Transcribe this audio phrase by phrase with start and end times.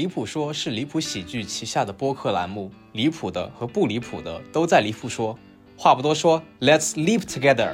[0.00, 5.38] 离谱说是离谱喜剧旗下的播客栏目，离谱的和不离谱的都在离谱说。
[5.76, 7.72] 话不多说，Let's live together。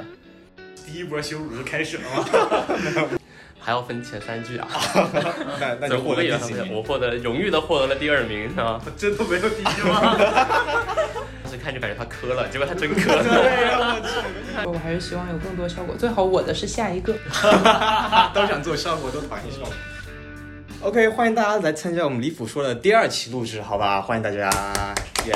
[0.85, 3.17] 第一波羞辱就开始了吗？
[3.57, 4.67] 还要分前三句啊！
[5.57, 6.83] 那那就获得第几我？
[6.83, 8.81] 获得荣誉的获得了第二名，是吧？
[8.97, 10.17] 真的没有第一吗？
[11.43, 14.01] 当时看就感觉他磕了，结果他真磕了。
[14.65, 17.13] 我还是希望有更多效果，最好我的是下一个。
[18.33, 19.71] 都想做效果，都讨厌效果。
[20.87, 24.01] OK，欢迎大家来参加我们李府说的第二期录制，好吧？
[24.01, 24.49] 欢迎大家，
[25.25, 25.35] 耶、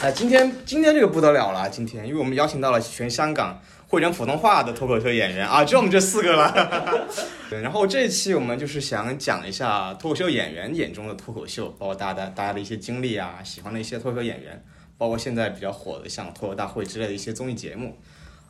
[0.00, 7.08] 哎，今天今天这个不得了了，今天因为我们邀请到了全香港会讲普通话的脱口秀演员啊，就我们这四个了。
[7.50, 14.64] 对，然后这一期我们就是想讲一下脱口秀演员眼中的脱口秀，包括大家大家的一些经历啊，喜欢的一些脱口秀演员，
[14.96, 17.98] 包括现在比较火的像脱口大会之类的一些综艺节目。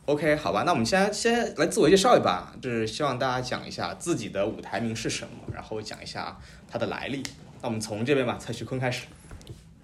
[0.05, 7.23] OK，好吧，那我们先先来自我介绍一把，就是希望大家讲一下自己的舞台名是什么，然后讲一下它的来历。
[7.59, 9.07] 那我们从这边吧，蔡徐坤开始。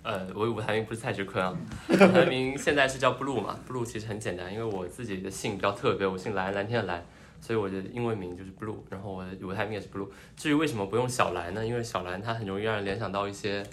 [0.04, 1.58] 呃，我舞台名不是蔡徐坤啊，
[1.90, 7.04] 舞台名现在是叫 Blue 嘛，Blue 其实很简单，因为我自己的姓比较特别，我姓蓝，蓝天的蓝，
[7.42, 10.08] 所以我的英文名就是 Blue，然后我的舞台名也是 Blue。
[10.38, 11.66] 至于为什么不用小蓝呢？
[11.66, 13.64] 因为小蓝它很容易让人联想到一些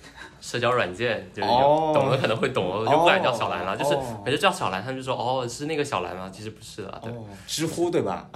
[0.41, 6.31] 社交软件，就是懂的可能会懂，我就不敢叫小蓝了，就是哦每次叫小蓝，他们就说哦是那个小蓝吗？
[6.33, 7.03] 其实不是的，
[7.47, 8.29] 知乎对吧？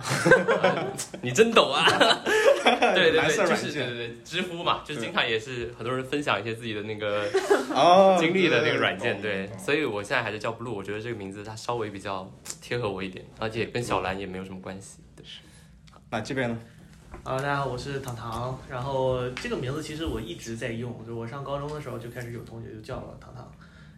[1.22, 1.86] 你真懂啊！
[2.94, 7.24] 对对对，就是对对对，知乎嘛，就经常也是很多人分享一些自己的那个
[7.74, 12.30] 哦， 经历的那个软对件，对，懂所以我现在还是叫 Blue，我觉得这个名字它稍微比较
[12.60, 14.98] 贴合我一点，而且跟小蓝也没有什么关系。
[16.12, 16.58] 对，那这边呢？
[17.24, 18.58] 啊，大家好，我是糖糖。
[18.68, 23.50] 然后这个名字其实我一直在用，就我上高中的时候就开始有同学就叫我糖糖。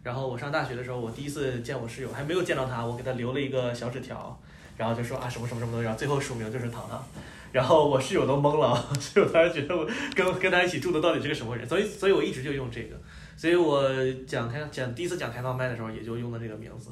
[0.05, 4.41] 然后我上大学的时候，我第一次见我室友，还没有见到他，我给他留了一个小纸条，
[4.77, 7.05] 然后就说啊什么什么什么的，然后最后署名就是糖糖。
[7.51, 12.97] 然后我室友都懵了，室友当时觉得我跟跟他一起住的到底是个什么人，所以所以我一直就用这个。
[13.37, 13.91] 所以我
[14.25, 16.91] 讲开讲第一次讲开放麦的时候，也就用的这个名字。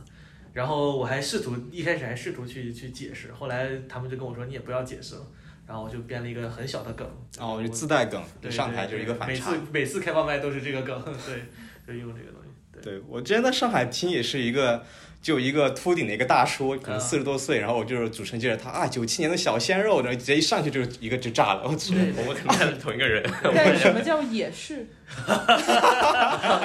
[0.53, 5.23] 然后我还试图一开始还试图去去解释，后来他们就跟我说你也不要解释了。
[5.65, 7.09] 然后我就编了一个很小的梗，
[7.39, 9.63] 哦，就自带梗，对上台就是一个反差每次。
[9.73, 11.45] 每次开放麦都是这个梗， 对，
[11.87, 12.49] 就用这个东西。
[12.73, 14.85] 对，对我之前在上海听也是一个，
[15.23, 23.23] 就一个秃顶的一个大叔，可能啊四十多岁，然后我就是主持人介绍他啊，九七年的小鲜肉，然后直接一上去就一个就炸了，我去，对我们可能看的是同一个人，
[23.55, 24.85] 但什么叫也是？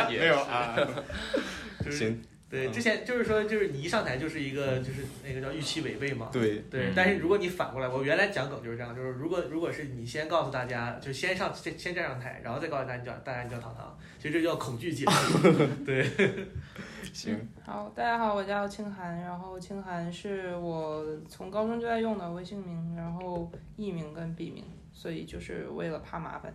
[0.09, 0.75] 也 没有啊，
[1.89, 2.71] 行，对，嗯。
[2.71, 6.29] 之前就是说，就是你一上台就是一个就是那个叫预期违背嘛。
[6.31, 15.67] 对，对嗯，但是如果你反过来，我原来讲梗就是这样，就是如果如果是你先告诉大家，就先上先先站上台，然后再告诉大家你叫大家你叫糖糖，其实这叫恐惧解释。
[15.85, 16.05] 对，
[17.13, 26.53] 行，好，大家好，我叫清寒，然后清寒是我从高中就在用的微信名，然后艺名跟笔名，所以就是为了怕麻烦。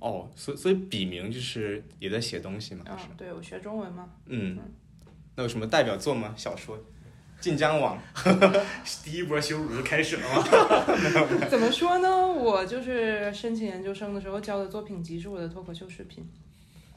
[0.00, 4.58] 哦，所以所以笔名就是也在写东西嘛，嗯，对我学中文嘛，嗯，
[5.34, 6.34] 那有什么代表作吗？
[6.36, 6.76] 小说，
[7.40, 7.98] 《晋江网》
[9.04, 10.44] 第一波羞辱就开始了吗。
[11.50, 12.26] 怎么说呢？
[12.26, 16.22] 我就是申请研究生的时候交的作品集是我的脱口秀视频，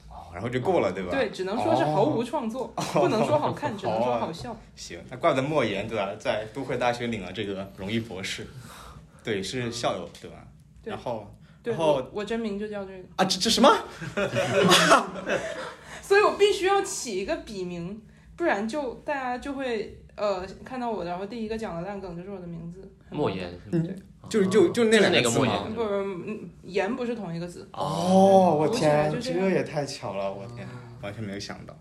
[0.10, 1.12] 哦，然后就过了，对吧？
[1.12, 4.56] 对，只能说是毫无创作，不能说好看， 只能说好笑。
[4.76, 8.46] 行，那怪不得莫言对吧，在都会大学领了这个荣誉博士，
[9.24, 10.46] 对，是校友对吧？
[10.84, 13.74] 对然后对，然后我我真名就叫这个，啊，这这什么？
[16.02, 18.00] 所以我必须要起一个笔名，
[18.36, 22.92] 不然就大家就会呃看到我，然后第一个讲的烂梗就是我的名字。
[23.10, 23.50] 莫言？
[23.72, 23.96] 对，
[24.30, 25.74] 就就就那两个莫字吗言？
[25.74, 27.70] 不嗯言不是同一个字。
[27.72, 30.68] 哦，我天，这也太巧了，我天，
[31.02, 31.78] 完全没有想到。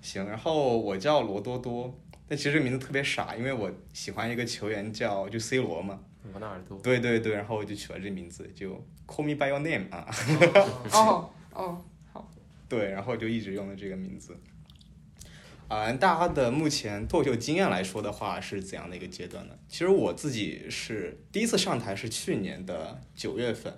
[0.00, 1.96] 行，然后我叫罗多多，
[2.26, 6.00] 但其实这个名字特别傻，因为我喜欢一个球员叫就 C 罗嘛，
[6.32, 6.76] 罗纳尔多。
[6.80, 8.72] 对对对，然后我就取了这名字，就
[9.06, 10.06] Call me by your name 啊，
[10.92, 12.28] 哦哦，好
[12.68, 14.36] 对，然后就一直用的这个名字。
[15.72, 19.54] 啊、大家的目前脱口秀经验来说的话，是怎样的一个阶段呢？
[19.70, 23.72] 其实我自己是第一次上台是去年的九月份，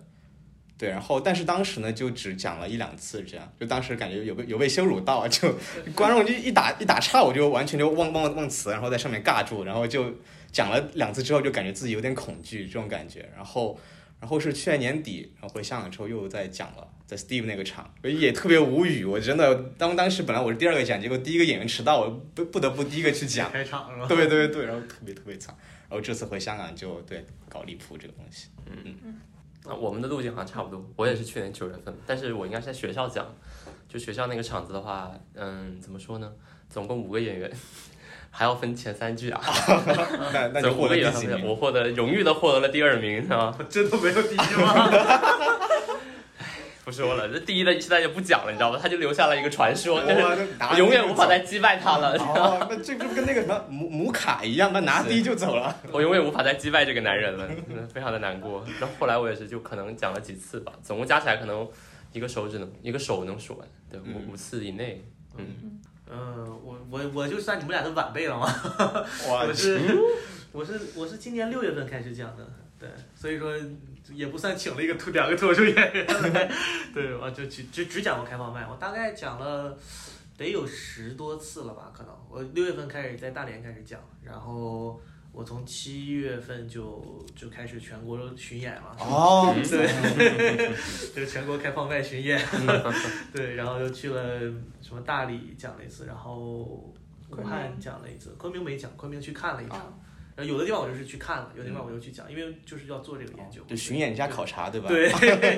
[0.77, 5.55] 对，然后但是当时呢就只讲了一两次，这样就当时感觉有被有被羞辱到，就
[5.95, 10.13] 观众就一打一打岔，我就完全就忘忘忘词，然后在上面尬住，然后就
[10.51, 13.79] 讲了两次之后就感觉自己有点恐惧这种感觉，然后
[14.21, 24.07] 然后是去年年底，然后回香港之后又在讲了，在 Steve 那个场，也特别无语，我真的当当时本来我是第二个讲，结果第一个演员迟到，我不不得不第一个去讲，开场是吧？
[24.09, 25.55] 对对对，然后特别特别惨，
[25.89, 29.21] 然后这次回香港就对搞离谱这个东西，嗯嗯
[29.67, 33.27] 那我们的路径好像差不多，我也是去年九月份，但是我应该是在学校讲，
[33.89, 36.33] 就学校那个场子的话，嗯，怎么说呢？
[36.69, 37.51] 总共五个演员，
[38.37, 39.41] 还要分前三句啊。
[40.35, 41.47] 那那总共五个就获得，第几名？
[41.47, 43.57] 我获得荣誉的获得了第二名，是吧？
[43.71, 44.91] 真的没有第一吗？
[46.85, 48.79] 不说了，这第一的现在就不讲了，你知道吧？
[48.83, 52.15] 他就留下了一个传说，就是永远无法再击败他了。
[52.19, 55.75] 哦，那这不跟那个什么母母卡一样，那拿第一就走了。
[55.91, 58.63] 我永远无法再击败这个男人了，嗯非常的难过。
[58.79, 61.67] 然后后来我也是，就可能讲了几次吧，总共加起来可能
[62.13, 65.03] 一个手指能一个手能数完，对，嗯五五次以内。
[65.39, 65.81] 嗯，嗯，
[66.65, 68.47] 我我我就算你们俩的晚辈了嘛，
[69.29, 69.79] 哇 我是
[70.53, 73.53] 我是我是今年六月份开始讲的，对，所以说
[74.13, 76.51] 也不算请了一个脱两个脱口秀演员来，
[76.95, 79.77] 对，我就只只只讲过开放麦，我大概讲了
[80.37, 85.01] 得有十多次了吧，可能我六月份开始在大连开始讲，然后
[85.33, 90.73] 我从七月份就就开始全国巡演了，哦， 对，
[91.15, 92.41] 就是全国开放麦巡演，
[93.33, 94.41] 对，然后又去了
[94.95, 96.95] 什么大理讲了一次，然后武
[97.29, 99.93] 昆汉明讲了一次，昆明没讲，昆明去看了一场，哦，
[100.37, 104.87] 然后有的地方我就是去看了，有的地方我就去讲，因为就是要做这个研究，就巡演加考察，对吧？
[104.89, 105.11] 对，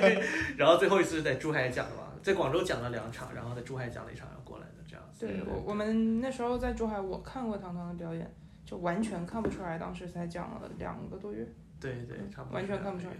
[0.57, 5.27] 然后最后一次是在珠海讲的嘛，在广州讲了两场，然后在珠海讲了一场，然后过来的这样子。
[5.27, 8.33] 对我我们那时候在珠海，我看过唐唐的表演，
[8.65, 11.47] 就完全看不出来，当时才讲了两个多月。
[11.79, 13.13] 对对，差不多完全看不出来。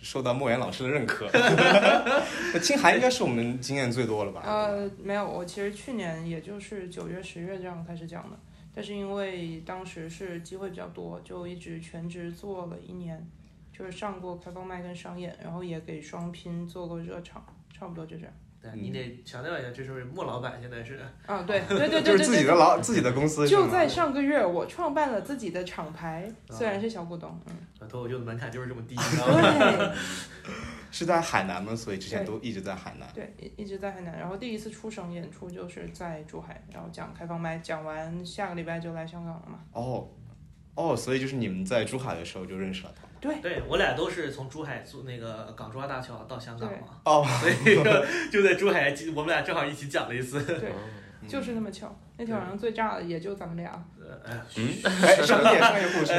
[0.00, 1.28] 受到莫言老师的认可。
[2.52, 4.42] 那青海应该是我们经验最多了吧？
[4.44, 8.38] 呃，没有，我其实去年也就是九月、十月这样开始讲的，
[8.74, 13.26] 但是因为当时是机会比较多，就一直全职做了一年，
[13.72, 18.32] 就是上过开放麦跟商演，然后也给双拼做过热场，差不多就这样。
[18.60, 28.96] 对你得强调一下，这是莫老板现在是啊， 对对对对 就是自己的老自己的公司，就在上个月，我创办了自己的厂牌，虽然是小股东，嗯，脱口秀的门槛就是这么低？
[28.96, 29.92] 对
[30.90, 31.76] 是在海南吗？
[31.76, 33.06] 所以之前都一直在海南。
[33.14, 39.60] 对，一一直在海南，然后第一次出省演出就是在珠海，然后讲开放麦，讲完下个礼拜就来香港了嘛。
[39.72, 40.08] 哦，
[40.74, 43.06] 哦，所以就是你们在珠海的时候就认识了他。
[43.20, 50.42] 对我俩都是从珠海坐那个港珠澳大桥到香港嘛，哦，所以说就在珠海，我们俩正好一起讲了一次。
[50.42, 50.70] 对，
[51.22, 53.84] 嗯就是那么巧，那天晚上最炸的也就咱们俩。
[54.24, 54.40] 嗯，
[55.26, 56.14] 商业商业故事，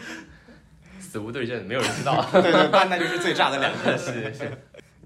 [1.00, 2.24] 死无对证，没有人知道。
[2.32, 3.98] 对 对，那那就是最炸的两个。
[3.98, 4.50] 是是。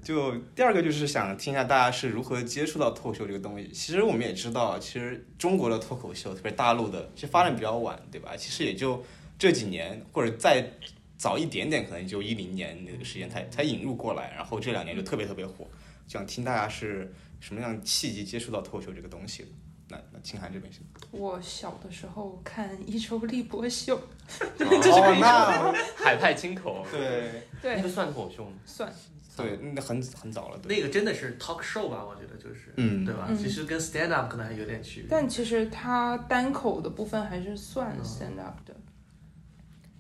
[0.00, 3.69] 就第二个就是想听一下大家是如何接触到脱口秀这个东西。
[3.73, 8.31] 其实我们也知道，其实中国的脱口秀，特别大陆的，其实发展比较晚，对吧？
[8.37, 9.03] 其实也就
[9.38, 10.69] 这几年，或者再
[11.17, 15.67] 早一点点，可能就一零年那个时间才才引入过来，然后这两年就特别特别火。
[16.06, 19.49] 想听大家是什么样的契机接触到脱口秀这个东西的？
[19.90, 20.81] 那那青涵这边是？
[21.11, 23.96] 我小的时候看一周立波秀，
[24.40, 25.73] 哦，那
[26.05, 28.52] 海派清口，对对那对，个算脱口秀吗？
[28.67, 28.93] 算
[29.37, 32.05] 对，那很很早了，那个真的是 talk show 吧？
[32.05, 33.26] 我觉得就是，嗯对吧？
[33.31, 35.08] 嗯其实跟 stand up 可能还有点区别。
[35.08, 38.75] 但其实它单口的部分还是算嗯 stand up 的。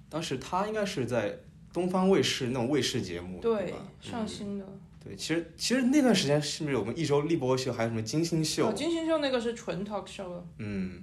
[0.08, 1.38] 当时他应该是在
[1.72, 4.64] 东方卫视那种卫视节目，对吧？，上新的。
[5.04, 8.68] 对，其实其实那段时间是不是有我们一周立波秀，还有什么金星秀？
[8.68, 10.44] 哦，金星秀那个是纯 talk show 了。
[10.58, 11.02] 嗯，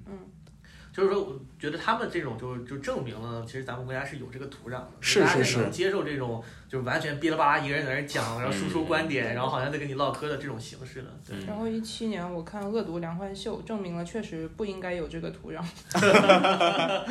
[0.91, 11.07] 就是说，我觉得他们这种就就证明了，其实咱们国家是有这个土壤的，是大家是是能接受这种就是完全哔哩吧啦一个人在那讲，然后输出观点，然后好像在跟你唠嗑的这种形式的。
[11.25, 15.63] 对，嗯然后一七年我看《恶毒梁欢秀》，证明了确实不应该有这个土壤。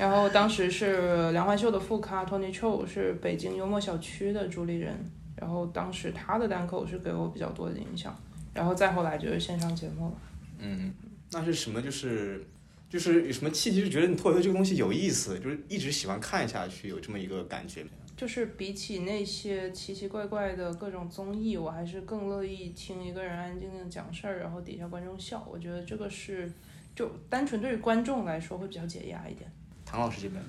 [0.00, 4.96] 然后当时是梁欢秀的副咖 Tony Chou 是北京幽默小区的主理人，
[5.36, 8.18] 然后当时他的单口是给我比较多的影响，
[8.54, 10.14] 然后再后来就是线上节目了。
[10.58, 10.90] 嗯，
[11.32, 11.82] 那是什么？
[11.82, 12.42] 就是
[12.88, 17.84] 就是有什么契机，就觉得你脱口秀这个东西有意思，就是一直喜欢看下去，有这么一个感觉。
[18.16, 25.46] 就是比起那些奇奇怪怪的各种综艺，我还是更乐意听一个人安安静静讲事儿，然后底下观众笑。
[25.52, 26.50] 我觉得这个是
[26.96, 29.50] 就单纯对于观众来说会比较解压一点。
[29.90, 30.40] 唐老师这边，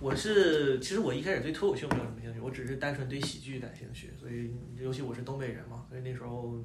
[0.00, 4.50] 我是其实我一开始对脱口秀没有什么兴趣，我只是单纯对喜剧感兴趣，所以
[4.82, 6.58] 尤其我是东北人嘛，所以那时候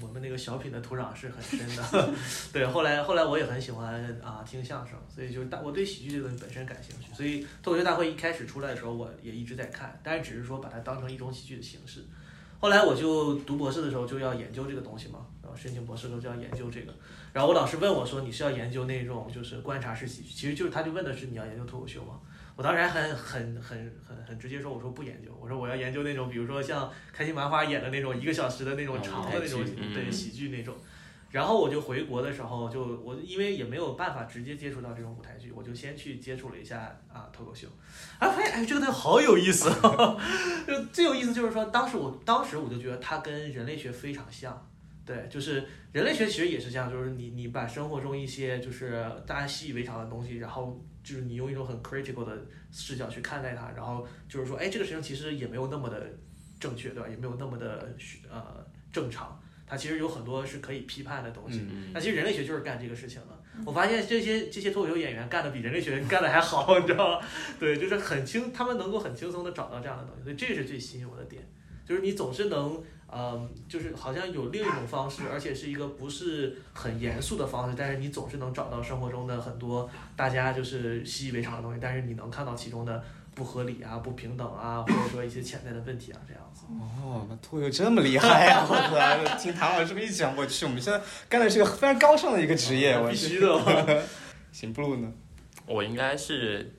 [0.00, 2.14] 我们那个小品的土壤是很深的。
[2.52, 12.04] 对，后来后来我也很喜欢啊听相声，所以就是大我对喜剧这个本身感兴趣，所以脱口秀大会一开始出来的时候，我也一直在看，但是只是说把它当成一种喜剧的形式。
[12.60, 16.94] 后来我就读博士的时候就要研究这个东西嘛，申请博士的时候就要研究这个。
[17.32, 22.20] 然后我老师问我说：“你是要研究那种就是观察式喜剧？”其实就是他就问的是你要研究脱口秀吗？
[22.54, 30.74] 我当时还很很很很很直接说，我说不研究，我说我要研究那种比如说像开心麻花演的那种一个小时的那种哦长的那种对喜剧那种。
[31.30, 37.66] 然后我就回国的时候就我因为也没有办法直接接触到这种舞台剧，我就先去接触了一下啊脱口秀，
[38.18, 40.20] 啊发现哎这个东西好有意思、哦，
[40.68, 44.68] 就最有意思就是说当时我当时我就觉得它跟人类学非常像。
[45.04, 56.06] 对，就是人类学其实也是这样，就是你你把生活中一些就是大家习以为常的东西，然后就是你用一种很 critical 的视角去看待它，然后就是说，哎，这个事情其实也没有那么的，
[56.60, 57.08] 正确，对吧？
[57.08, 57.92] 也没有那么的
[58.30, 59.36] 呃正常。
[59.66, 61.66] 它其实有很多是可以批判的东西。
[61.68, 63.42] 嗯那其实人类学就是干这个事情的。
[63.66, 67.26] 我发现这些这些脱口秀演员干的比人类学干的还好，你知道吗？
[67.58, 71.42] 对，就是很轻，他们能够很轻松的找到这样的东西，所以这是最吸引我的点，
[71.84, 72.80] 就是你总是能。
[73.14, 83.04] 嗯，就是好像有另一种方式，而且是一个不是很严肃的方式，但是你总是能找到生活中的很多大家就是习以为常的东西，但是你能看到其中的
[83.34, 86.64] 不合理啊、不平等啊，或者说一些潜在的问题啊，这样子。
[86.68, 89.36] 哦，那脱口秀这么厉害呀、我操！
[89.36, 94.02] 听唐老师这么一讲，我去，我们现在干的是个非常高尚的一个职业，我必须的。
[94.52, 95.12] 行，blue 呢？
[95.66, 96.74] 我应该是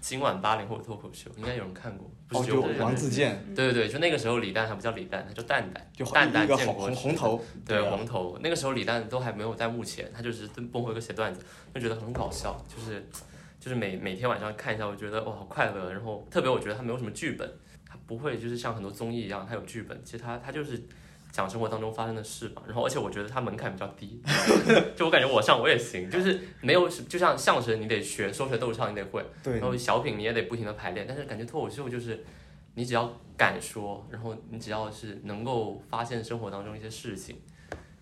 [0.00, 8.36] 今晚八零后脱口秀，应该有人看过，不哦，是只有我就王自健，对对对，就那个时候李诞还不叫李诞，他叫蛋蛋，就蛋蛋建国红红头，对啊红头。
[8.42, 11.40] 那个时候李诞都还没有在幕前，他就是蹦回个写段子，
[11.72, 13.06] 就觉得很搞笑，就是
[13.60, 15.92] 就是每每天晚上看一下，我觉得哇好快乐。
[15.92, 17.48] 然后特别我觉得他没有什么剧本，
[17.88, 20.82] 他不会就是像很多综艺一样，他有剧本，其实他他就是。
[21.34, 24.22] 讲生活当中发生的事嘛，然后而且我觉得它门槛比较低，
[24.94, 32.24] 就我感觉我上我也行，就是没有就像相声你得学说学逗唱你得会，对然，后小品你也得不停的排练，但是感觉脱口秀就是，
[32.74, 37.36] 你只要敢说，然后你只要是能够发现生活当中一些事情，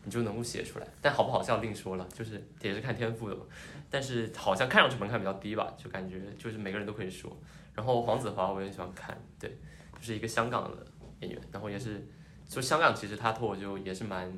[0.04, 0.86] 你就能够写出来。
[1.00, 3.46] 但好不好笑另说了，就是也是看天赋的嘛。
[3.88, 7.34] 但是好像看上去门槛比较低吧，就感觉就是每个人都可以说。
[7.72, 9.48] 然后黄子华我也喜欢看，对，
[9.96, 10.86] 就是一个香港的
[11.20, 12.06] 演员，然后也是，
[12.52, 14.30] 就香港其实他脱口秀也是蛮，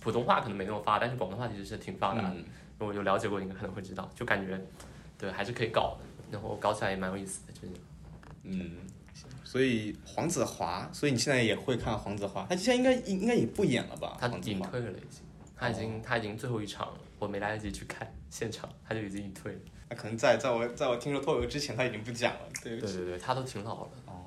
[0.00, 2.34] 普通话可能没那么发达，但是广东话其实是挺发达的。
[2.36, 2.44] 嗯，
[2.78, 4.60] 我有了解过，你可能会知道，就感觉，
[5.18, 7.74] 对，还是可以搞的，然后搞起来也蛮有意思的，就是。
[8.44, 8.76] 嗯，
[9.42, 14.16] 所以黄子华，所以你现在也会看黄子华，他现在应该应该也不演了吧？
[14.20, 15.22] 他隐退了已经，
[15.56, 19.58] 他已经、他已经最后一场了，我没来得及去看现场，他就已经隐退了。
[19.90, 23.90] 那可能在在我在我听说脱口秀之前他已经不讲了，对对对对，他都挺老了。
[24.06, 24.21] 哦，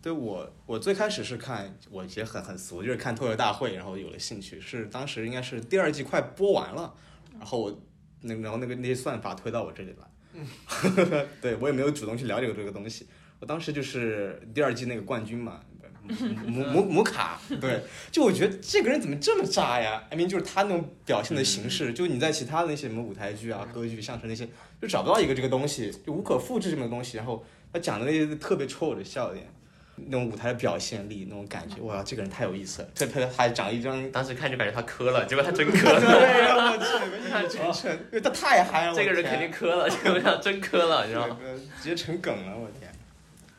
[0.00, 6.94] 对我我最开始是看，我也很很俗，就是看脱口秀大会，然后有了兴趣，是当时应该是第二季快播完了，
[7.38, 7.80] 然后我
[8.22, 13.06] 那然后那个那些算法推到我这里来， 对我也没有主动去了解过这个东西，
[13.40, 15.60] 我当时就是第二季那个冠军嘛。
[16.46, 24.48] 姆姆姆卡，对，就我觉得这个人怎么这么渣呀？I mean，就是他那种表现的形式，就你在其他的那些什么舞台剧啊、歌剧、相声那些，
[24.80, 27.18] 就找不到一个这个东西，就无可复制这么个东西。
[27.18, 29.52] 然后他讲的那些特别戳我的笑点，
[30.06, 32.88] 那种舞台的表现力，那种感觉，哇，这个人太有意思了。
[32.94, 36.84] 特别他还长一张，当时看就感觉他磕了，结果他真磕了， 对呀，我去，
[37.16, 38.94] 一语成谶，因为他太嗨了。
[38.94, 41.36] 这个人肯定磕了，结果他真磕了，你知道吗？
[41.82, 42.90] 直接成梗了，我天。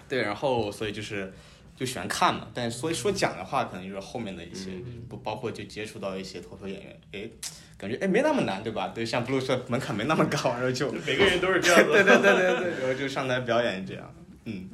[0.07, 1.31] 对，然后所以就是
[1.75, 4.71] 就喜欢看嘛，但是所以说讲的话，可能就是后面的一些，
[5.07, 7.29] 不包括就接触到一些脱口演员，哎，
[7.77, 8.87] 感觉哎没那么难，对吧？
[8.93, 12.03] 对，像 blue 说门槛没那么高，然后就每个人都是这样 对。
[12.03, 14.13] 对对对对，然后就上台表演这样，
[14.45, 14.69] 嗯。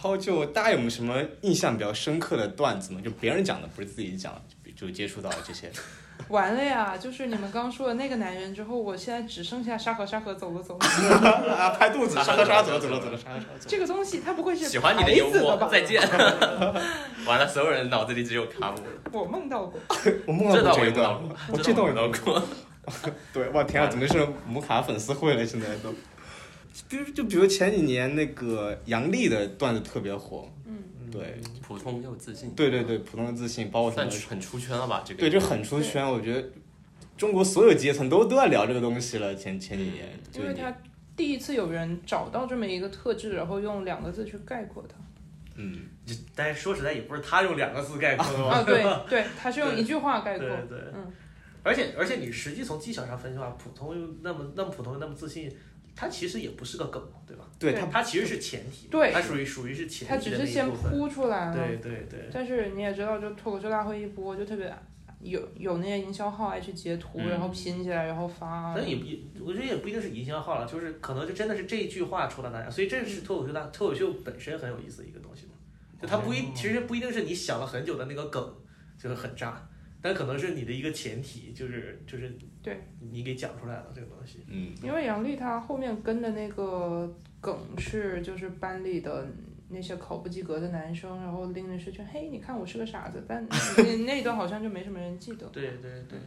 [0.00, 3.00] 然后就大家有没有什么印象比较深刻的段子呢？
[3.02, 4.42] 就别人讲的，不是自己讲的，
[4.76, 5.68] 就就接触到这些。
[6.30, 6.96] 完了呀！
[6.96, 10.86] 就是你们刚说的那个男人之后，我现在只剩下沙河沙河走了走了。
[11.52, 13.66] 啊，拍肚子，沙沙沙，走了走了走了，沙沙沙走。
[13.66, 15.66] 这个东西他不会是喜欢你的幽默，吧？
[15.68, 16.00] 再见。
[17.26, 18.78] 完了，所有人脑子里只有卡姆，
[19.10, 19.80] 我梦到过。
[20.26, 22.42] 我梦到过这一段我也梦到，过，我这段我我梦到过。
[23.32, 25.44] 对，哇天啊，怎么是姆卡粉丝会了？
[25.44, 25.92] 现在都，
[26.88, 30.76] 比如就比如前几年那个杨笠的段子特别火，嗯，
[31.10, 35.02] 对，普通又自信，对对对，普通的自信，包括什么，算很出圈了吧？
[35.04, 36.06] 这个对，就很出圈。
[36.06, 36.48] 我觉得
[37.16, 39.34] 中国所有阶层都都在聊这个东西了。
[39.34, 40.72] 前前几年，因为他
[41.16, 44.94] 第一次有人找到这么一个特质，然后用两个字去概括它。
[45.56, 45.80] 嗯，
[46.36, 50.78] 但是说实在，也不是他用两个字概括的啊，对 对，他是用一句话概括对。
[50.78, 50.78] 对。
[50.94, 51.12] 嗯，
[51.64, 55.52] 而且而且你实际从技巧上分析的话，普通又那么那么普通又那么自信，
[56.00, 57.44] 它其实也不是个梗，对吧？
[57.58, 60.70] 对对他它其实是前提，对它属于属于是前提的那只是先。
[60.70, 61.56] 铺出来了。
[61.56, 62.30] 对对对。
[62.32, 64.72] 但是你也知道，就脱口秀大会一播，就特别
[65.20, 68.72] 有有那些营销号爱去截图，嗯然后拼起来，然后发。
[68.76, 75.52] 但也不也，我觉得也不一定是营销号了，就是可能就真的是这一句话戳到大家，所以这是脱口秀大脱口秀本身很有意思的一个东西嘛。
[76.00, 78.54] 就它不一，其实不一定是你想了很久的那个梗，
[78.96, 79.68] 就是很炸，
[80.00, 84.40] 但可能是你的一个前提，就是就是对你给讲出来了这个东西。
[84.48, 87.08] 嗯，因为杨笠她后面跟的那个
[87.40, 89.26] 梗是，就是班里的
[89.68, 95.46] 那些考不及格的男生，然后拎着试卷，嘿，你看我是个傻子，但那 那一段好像就没什么人记得。
[95.48, 96.18] 对对对，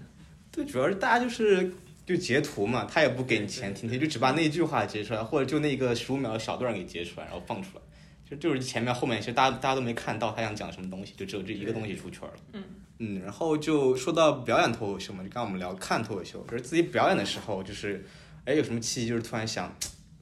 [0.52, 1.72] 对，主要是大家就是
[2.06, 7.84] 就截图嘛，他也不给你前提，他就只把那句话截出来，或者就那个十五秒的小段给截出来，然后放出来。
[8.26, 12.34] 就就是前面后面其实大家大家都没看到他想讲什么东西，就只有这一个东西出圈了。
[12.54, 12.64] 嗯
[13.04, 18.06] 嗯，然后就说到表演脱口秀嘛，就刚刚我们聊看脱口秀，就是自己表演的时候，就是
[18.46, 19.76] 哎有什么契机，就是突然想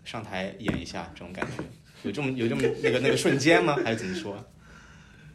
[0.05, 1.63] 上台演一下这种感觉，
[2.03, 3.77] 有这么有这么那个那个瞬间吗？
[3.83, 4.41] 还是怎么说？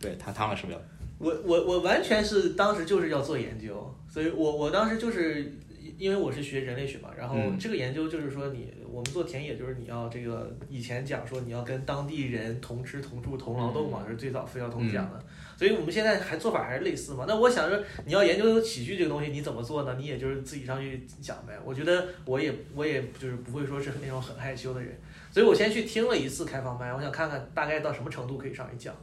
[0.01, 0.81] 对，他唐老师比较
[1.19, 5.53] 我我我完全是当时就是要做研究，所以我我当时就是
[5.99, 7.59] 因为我是学人类学嘛，然后嗯。
[7.59, 15.25] 这个研究就是说你我们做田野就是你要这个以前讲说你要跟当地人同吃同住同劳动嘛，这是最早费孝通讲的，
[15.57, 17.25] 所以我们现在还做法还是类似嘛。
[17.29, 19.97] 那我想说你要研究喜剧这个东西，你怎么做呢？
[19.99, 21.59] 你也就是自己上去讲呗。
[21.65, 24.99] 我觉得我也我也就是不会说是那种很害羞的人，
[25.31, 28.95] 所以我先去听了一次开放麦，我想看看大概到什么程度可以上去讲。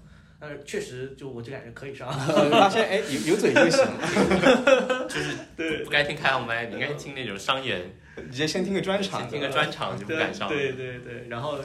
[0.43, 2.11] 但是确实就我就感觉可以上。
[2.49, 3.85] 发现哎有有嘴就行，
[5.07, 7.79] 就是 对不该听开放麦，你应该听那种商演，
[8.15, 10.49] 直接先听个专场先，听个专场就不敢上。
[10.49, 11.59] 对对对，然后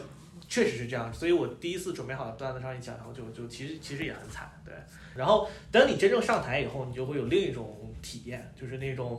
[0.48, 4.72] 确实是这样，所以我第一次准备好的段子上一讲，然后就就其实其实也很惨，对。
[5.14, 9.18] 然后等你真正上台以后，你就会有另一种体验，就是那种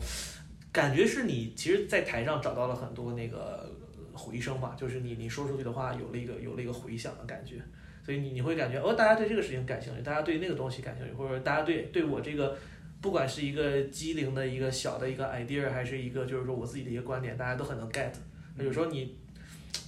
[0.71, 3.69] 感觉是你其实，在台上找到了很多那个
[4.13, 7.55] 回声嘛，就是你你说出去的话有了一个有了一个回响的感觉。
[8.05, 12.57] 所以你你会感觉哦，大家对这个事情感兴趣，大家对那个东西感兴趣，或者大家对对我这个，
[13.01, 18.13] 不管是一个机灵的一个小的一个 idea，还是一个就是说我自己的一个观点，大家都很能 get。
[18.55, 19.17] 那有时候你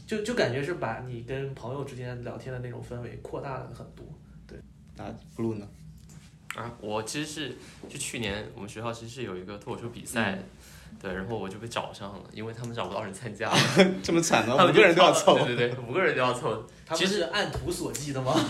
[0.10, 4.04] 就就感觉是把你跟朋友之间聊天的那种氛围扩大了很多。
[4.48, 4.58] 对
[4.98, 5.06] 那
[5.38, 5.68] blue 呢？
[6.56, 7.56] 啊，我其实是
[7.88, 13.54] 就去年我们学校其实是有一个脱口秀比赛，嗯对，然后我就被找上了，因为他们找不到人参加，
[14.01, 14.56] 这么惨呢？
[14.58, 18.32] 他们五个人都要凑，对对对，五个人都要凑，其实是按图索骥的吗？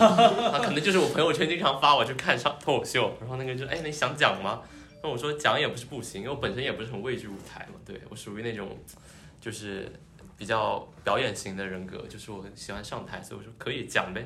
[0.53, 4.61] 啊，可能就是我朋友圈经常发我去看上脱口秀，然后那个就哎你想讲吗？
[5.03, 8.77] 那我说讲也不是不行，因为我本身也不是很畏惧舞台嘛，对我属于那种
[9.41, 9.91] 就是
[10.39, 14.25] 比较表演型的人格，就是我喜欢上台，所以我说可以讲呗。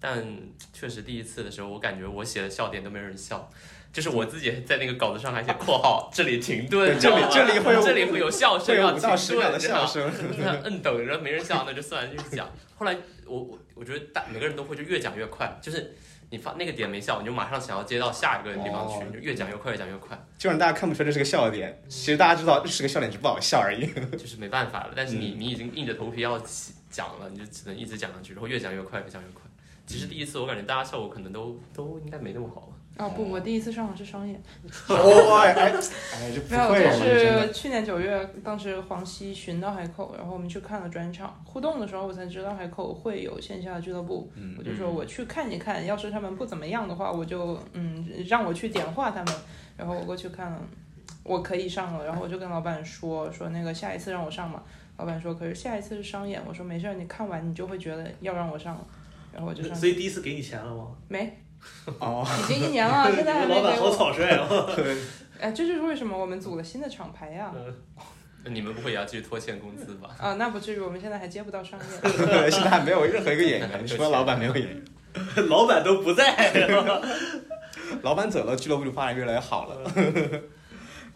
[0.00, 0.24] 但
[0.72, 3.50] 确实第一次的时候，我感觉我写的笑点都没人笑，
[3.92, 10.12] 就是我自己在那个稿子上还写括号，这里停顿，这里这里会有 这里会有笑声，要停顿这样笑声。
[10.38, 12.48] 那摁等着没人笑，那就算了，继续讲。
[12.76, 12.96] 后来
[13.26, 15.96] 我我我觉得大每个人都会就越讲越快，就是
[16.30, 23.86] 你发那个点没笑，你就马上想要接到下一个地方去，就越讲越快，越讲越快，就让大家看不出来这是个笑点，其实大家知道这是个笑点，只是不好笑而已。
[24.16, 24.92] 就是没办法了。
[24.94, 26.38] 但是你、嗯你已经硬着头皮要
[26.90, 29.42] 讲了，你就只能一直讲下去，然后越讲越快，越讲越快。
[29.86, 32.72] 其实第一次我感觉大家效果可能都都应该没那么好。
[32.98, 34.40] 哦不，我第一次上的是商演，
[34.88, 49.34] 哇， 哎哎，哎这不没有，会，就是去年九月，当时黄西巡到海口，然后我们去看了专场，互动的时候我才知道海口会有线下的俱乐部，嗯我就说我去看一看，要是他们不怎么样的话，我就嗯让我去点化他们，
[49.76, 50.60] 然后我过去看了，
[51.22, 54.62] 我可以上了，然后我就跟老板说说那个下一次让我上嘛，
[54.96, 58.84] 老板说可是下一次是商演，我说没事儿，你看完你就会觉得要让我上了，
[59.32, 60.88] 然后我就上，所以第一次给你钱了吗？
[61.06, 61.38] 没，
[61.98, 64.48] 哦，已经一年了，现在还没 老板好，草率啊！
[65.40, 67.52] 哎，这就是为什么我们组了新的厂牌呀。
[68.44, 70.10] 那你们不会也要继续拖欠工资吧？
[70.18, 72.50] 啊，那不至于，我们现在还接不到商业。
[72.50, 74.84] 现在还没有任何一个演员，除了老板没有演员。
[75.48, 76.54] 老板都不在，
[78.02, 79.90] 老板走了，俱乐部就发展越来越好了。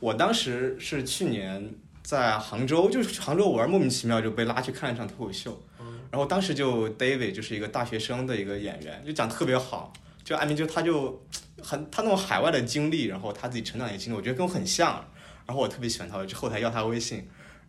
[0.01, 5.63] 我当时是去年在杭州，就是杭州玩，莫名其妙就被拉去看了一场脱口秀。
[6.11, 9.93] 然后当时就 David 就是一个大学生的一个演员，就讲得特别好。
[10.25, 11.25] 就艾明就他就
[11.63, 15.05] 很他那种海外的经历，然后他自己成长的经历，我觉得跟我很像。
[15.45, 17.19] 然后我特别喜欢他，我就后台要他微信。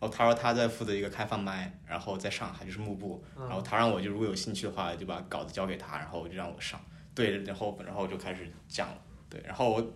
[0.00, 6.80] 后他说他在负责一个开放麦，然后在上海就是幕布，然后他让我就如果有兴趣的话，就把稿子交给他，然后就让我上。
[7.14, 8.96] 对，然后然后我就开始讲了。
[9.28, 9.92] 对，然后我，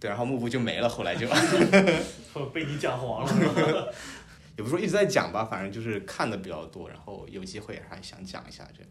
[0.00, 1.28] 对，然后幕布就没了，后来就
[2.52, 3.94] 被你讲黄了。
[4.56, 8.82] 也不是说一直在讲吧，反正就是看的比较多，然后有机会还想讲一下这。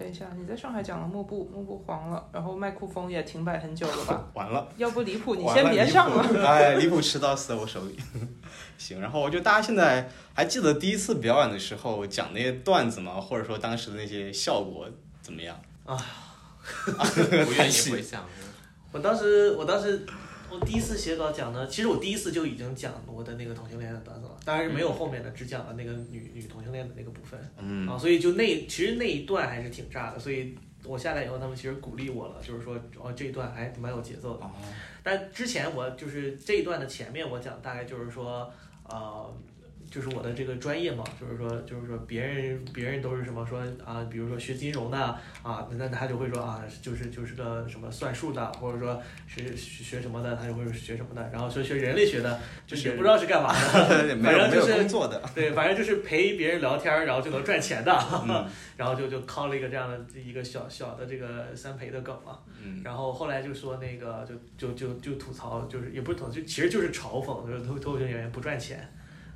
[0.00, 4.26] 等一下，你在上海讲了幕布，幕布黄了，然后麦克风也停摆很久了吧？
[4.32, 6.22] 完了，要不离谱，你先别上了。
[6.22, 6.22] 了。
[6.22, 7.98] 离谱哎，离谱迟到死在我手里。
[8.78, 13.20] 行，然后我觉得大家现在还记得第一次表演的时候讲那些段子吗？
[13.20, 14.88] 或者说当时的那些效果
[15.20, 15.54] 怎么样？
[15.84, 15.94] 啊
[17.44, 18.24] 不愿意回想。
[18.92, 20.06] 我当时，我当时，
[20.50, 27.38] 我第一次写稿讲的，其实我第一次就已经讲我的那个同性恋的段子了，当然是没有后面的，只讲了那个女女同性恋的那个部分。
[27.58, 34.44] 嗯啊，所以就那其实那一段还是挺炸的，所以我下来以后，他们其实鼓励我了，就是说哦这一段还蛮有节奏的。
[34.44, 34.50] 哦，
[35.02, 38.52] 但之前我就是这一段的前面我讲大概就是说，
[38.88, 39.32] 呃，
[39.90, 44.96] 就是我的这个专业嘛，就是说就是说别人别人都是什么说啊，比如说学金融的
[45.42, 55.20] 啊，那他就会说啊，就是就是个什么算术的，或者说是学什么的，他就会学什么的，然后说学人类学的，就是也不知道是干嘛的， 反正就是工作的。
[55.34, 57.92] 对，反正就是陪别人聊天，然后就能赚钱的，
[58.28, 62.38] 嗯 然后就就靠了一个这样的一个小小的这个三陪的梗嘛。
[62.62, 64.34] 嗯然后后来就说那个就
[64.68, 68.86] 就就就吐槽，就是也不是吐槽，就其实就是嘲讽，就是脱脱口秀演员不赚钱，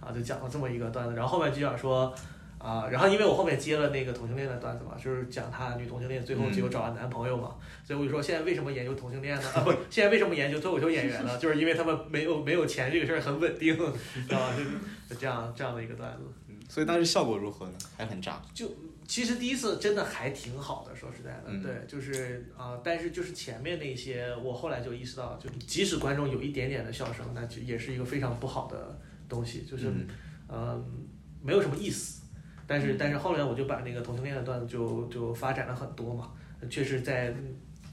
[0.06, 1.14] 啊，就讲了这么一个段子。
[1.14, 2.14] 然后后面就想说，
[2.58, 7.54] 啊，然后因为我后面接了那个同性恋的段子嘛，就是讲她女同性恋最后结果找了男朋友嘛，
[7.86, 9.48] 所以我就说现在为什么研究同性恋呢？
[9.54, 11.38] 啊， 不，现在为什么研究脱口秀演员呢？
[11.38, 14.52] 就是因为他们没有没有钱这个事儿很稳定，知道吧？
[14.56, 16.22] 就就这样这样的一个段子。
[16.66, 17.72] 所以当时效果如何呢？
[17.96, 18.40] 还很炸。
[18.54, 18.66] 就
[19.06, 30.06] 其实第一次真的还挺好的，说实在的，嗯对，就是啊、但是就是前面那些，我后来就意识到，就即使观众有一点点的笑声，那就也是一个非常不好的东西，就是嗯
[30.48, 30.84] 呃
[31.42, 32.22] 没有什么意思。
[32.66, 36.30] 但嗯是但是后来我就把那个同性恋的段子就就发展了很多嘛，
[36.70, 37.34] 确实在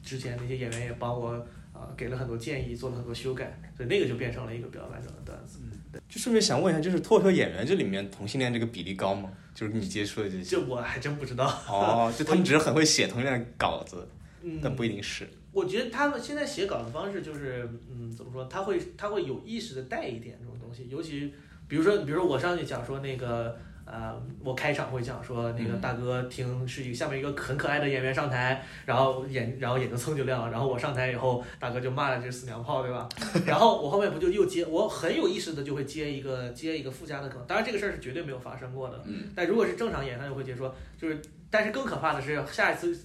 [0.02, 5.60] 之前那些演员也帮我啊、给了很多建议，做了很多修改，所以那个就变成了一个比较完整的段子。
[6.08, 9.32] 就顺便想问一下，就是脱口秀演员这里面同性恋这个比例高吗？
[9.56, 10.44] 就是你接触的这些。
[10.44, 11.48] 这我还真不知道。
[11.67, 14.08] 哦，就他们只是很会写同性恋的稿子，
[14.44, 15.28] 嗯，但不一定是。
[15.52, 18.46] 我觉得他们现在写稿的方式就是，嗯，怎么说？
[18.46, 21.34] 他会他会有意识的带一点这种东西，尤其
[21.67, 33.10] 比如说，比如说我上去讲说那个，呃，我开场会讲说那个嗯大哥听是一个下面一个很可爱的演员上台，然后眼然后眼睛蹭就亮了，然后我上台以后，大哥就骂了这死娘炮，对吧？
[33.45, 42.97] 然后我后面不就又接，我很有意识的就会接一个接一个附加的梗，当然这个事儿是绝对没有发生过的，嗯，但如果是正常演，他就会接说，就是，但是更可怕的是，下一次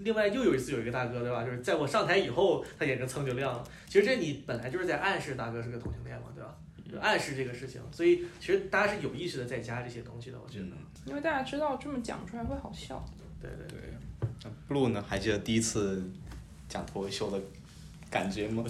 [0.00, 1.42] 另外又有一次有一个大哥，对吧？
[1.44, 3.64] 就是在我上台以后，他眼睛蹭就亮了。
[3.86, 6.54] 其实这你本来就是在暗示大哥是个同性恋嘛，对吧？
[6.94, 10.66] 就暗示这个事情，所以其实大家是有意识的在加这些东西的，我觉得。
[10.66, 10.72] 嗯，
[11.06, 13.04] 因为大家知道这么讲出来会好笑。
[13.40, 13.78] 对对对。
[14.42, 15.04] 那 blue 呢？
[15.06, 16.02] 还记得第一次
[16.68, 17.38] 讲脱口秀的
[18.10, 18.64] 感觉吗？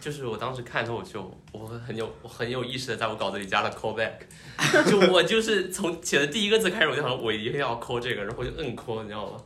[0.00, 4.14] 就是我当时看脱口秀，我很有我很有意识的在我稿子里加了 callback，
[4.88, 9.42] 就我就是从写的第一个字开始，我就想我一定要 call 这个，然后就摁 call，你知道吗？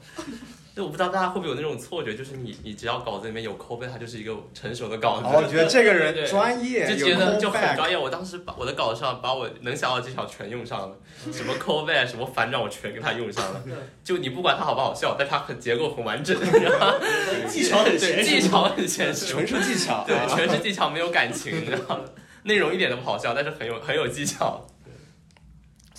[0.75, 5.27] 就我不知道大家会不会有那种错觉，就是你你只要稿子里面有 callback，它就是一个成熟的稿子。
[5.27, 7.97] 哦，我觉得这个人对对专业，就觉得就很专专业。
[7.97, 10.97] 我当时把我的稿子上把我能想到的技巧全用上了，
[11.33, 13.63] 什么 callback，什么反转，我全给他用上了。
[14.03, 16.95] 就你不管它好不好笑，但它很结构很完整，你知道吗？
[17.49, 20.05] 技巧很对，娴技巧很娴熟，纯是技巧。
[20.05, 22.01] 对，全是技巧，没有感情，你知道吗？
[22.43, 24.67] 内容一点都不好笑，但是很有很有技巧。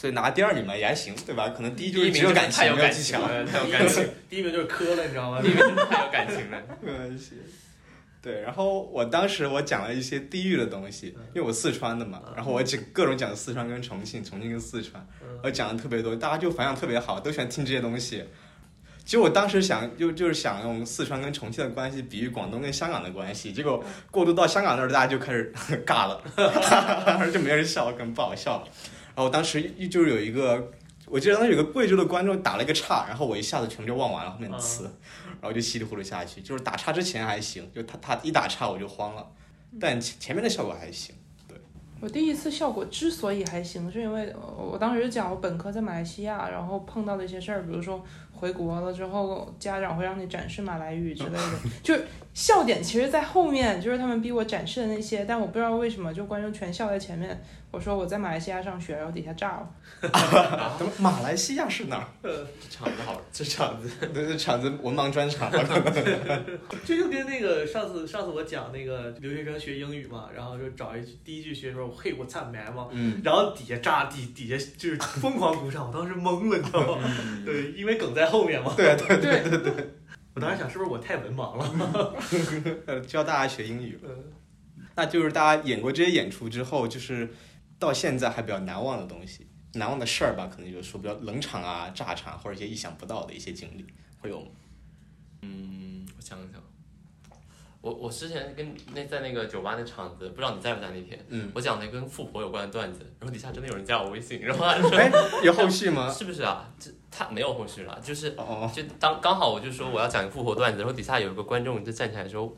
[0.05, 1.49] 所以拿第二名嘛也还行，对吧？
[1.49, 3.17] 可能第一就是是只有感情，太有感没有技巧。
[3.27, 5.49] 情，太有感情， 第一名就是磕了，你知道吗第？
[5.49, 6.61] 一名太有感情了。
[6.85, 7.39] 嗯，行。
[8.21, 18.23] 对，然后我当时我讲了一些地域的东西，因为我四川的嘛，然后我讲各种讲四川跟重庆，重庆跟四川，嗯我讲的特别多，大家就反响特别好，都喜欢听这些东西。
[19.03, 25.51] 其实我当时想就就是想用四川跟重庆的关系比喻广东跟香港的关系，结果过渡到香港那儿，大家就开始
[25.83, 26.21] 尬了，
[27.33, 28.63] 就没人笑，可能不好笑。
[29.15, 30.71] 然后当时就是有一个，
[31.07, 34.83] 我记得当时有个贵州的观众打了一个岔，然后我一下子全部就忘完了后面的词，
[35.41, 36.41] 然后就稀里糊涂下去。
[36.41, 39.25] 就是打岔之前还行，就他他一打岔我就慌了，
[39.79, 41.15] 但前前面的效果还行。
[42.01, 57.41] 我第一次效果之所以还行，是因为呃我当时讲我本科在马来西亚，然后碰到的一些事儿，比如说回国了之后，家长会让你展示马来语之类的， 就是笑点其实在后面，就是他们逼我展示的那些，但我不知道为什么，就观众全笑在前面。
[57.75, 59.69] 我说我在马来西亚上学，然后底下炸了。
[60.79, 62.07] 怎么马来西亚是哪儿？
[62.23, 65.51] 这场子好，这场子对 对，场子文盲专场。
[66.85, 77.03] 这就跟那个上次上次我讲那个留学生学英语嘛，然后就找一句第一句学说嘿我操 man 嘛，嗯，然后底下炸底底下就是疯狂鼓掌，我当时懵了，你知道吗？
[77.45, 78.73] 对，因为梗在后面嘛。
[78.77, 79.73] 对对对对对，
[80.33, 82.15] 我当时想是不是我太文盲了？
[82.87, 83.99] 呃，教大家学英语。
[84.01, 84.31] 嗯
[84.97, 87.29] 那就是大家演过这些演出之后，就是
[87.79, 93.85] 到现在还比较难忘的东西，难忘的事儿吧，可能就是说比较冷场啊、炸场或者一些意想不到的一些经历，
[94.19, 94.47] 会有吗？
[95.41, 96.61] 嗯，我想想，
[97.81, 105.11] 我我之前跟那在那个酒吧那场子，不知道你在不在那天，嗯，我讲了一个跟富婆有关的段子，然后底下真的有人加我微信，然后他说 哎，
[105.43, 106.09] 有后续吗？
[106.11, 106.67] 是不是啊？
[106.79, 112.51] 这他没有后续了，就是哦，就当刚好我就说我要讲一个富婆段子，然后底下有一个观众就站起来说，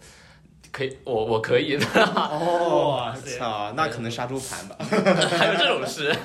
[0.72, 4.76] 可以，我我可以的，哦，哇塞操，那可能杀猪盘吧。
[5.38, 6.16] 还有这种事，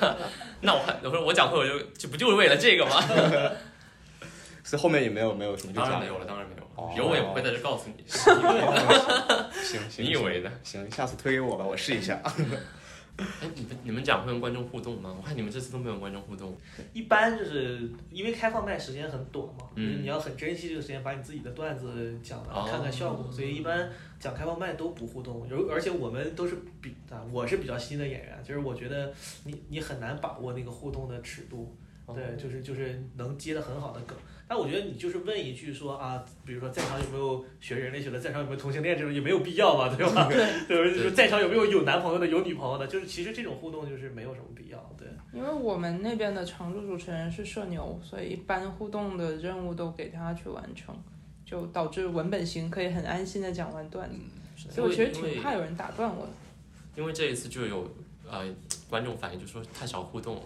[0.61, 3.01] 那我还我说我讲脱口秀就不就是为了这个吗？
[4.63, 10.51] 所以后面也没有没有什么就讲当然没有了，当然没有哦了，有我也不会在这告诉你，行行， 你以为的？
[10.63, 12.19] 行，下次推给我吧，我试一下。
[13.17, 15.15] 哎，你们你们讲会跟观众互动吗？
[15.15, 16.55] 我看你们这次都没有观众互动。
[16.93, 25.47] 一般就是因为开放麦时间很短嘛，嗯就是你要很珍惜这个时间，把你自己的段子讲完，哦看看效果，所以一般讲开放麦都不互动。
[25.47, 31.75] 有而且我们都是比啊，我是比较新的演员，就是我觉得你你很难把握那个互动的尺度。
[32.05, 34.17] 哦对，就是就是能接的很好的梗。
[34.47, 40.27] 但我觉得你就是问一句说啊，比如说在场有没有学人类学的，在场有没有同性恋这种也没有必要嘛，对吧？
[40.31, 45.07] 对，对，就是在场有没有有男朋友的，有女朋友的，就是其实这种互动就是没有什么必要，对。
[45.33, 50.95] 因为我们那边的常驻主持人是社牛，所以一般互动的任务都给他去完成，
[51.45, 54.17] 就导致文本型可以很安心的讲完段子。
[54.55, 56.31] 是的所以我其实挺怕有人打断我的。
[56.95, 57.91] 因为这一次就有
[58.29, 58.45] 呃
[58.87, 60.41] 观众反映，就说太少互动了，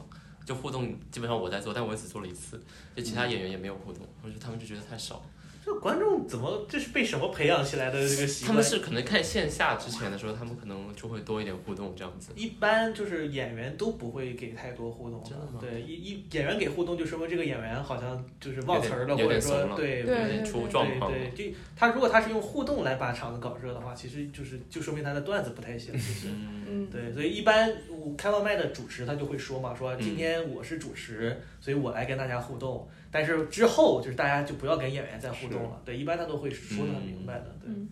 [0.48, 2.58] 就互动基本上我在做，但我只做了一次，
[2.96, 5.22] 就其他演员也没有互动，我觉得他们就觉得太少。
[5.68, 8.64] 这观众怎么这是被什么培养起来的这个习惯他们？
[8.64, 12.32] 是可能看线下之前的时候，他们可能就会多一点互动这样子。
[12.38, 21.32] 一般就是演员都不会给太多互动真的吗对，一一演员给互动就说明这个演员好像就是忘词儿了，或者说对对有点出状况了对。
[21.36, 25.92] 对，就他如果他是用互动来把场子搞热的话，其实就是就说明他的段子不太行。
[26.00, 26.28] 其实
[26.90, 32.88] 对，所以一般我开外卖的主持他就会说嘛，说嗯今天我是主持，所以我来跟大家互动。
[33.18, 35.82] 但是之后就是大家就不要跟演员再互动了。
[35.84, 37.46] 对，一般他都会说的很明白的。
[37.60, 37.90] 对，嗯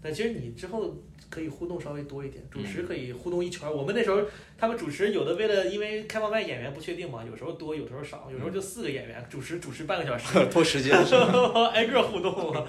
[0.00, 0.96] 但其实你之后
[1.28, 3.72] 可以互动稍微多一点，主嗯持可以互动一圈儿。
[3.74, 4.22] 我们那时候
[4.56, 10.96] 他们主持有的为了因为开放麦演员不确定嘛，有时候多，有时候少，有时候就四个演员主持主持半个小时， 拖时间？
[11.74, 12.64] 挨个互动了。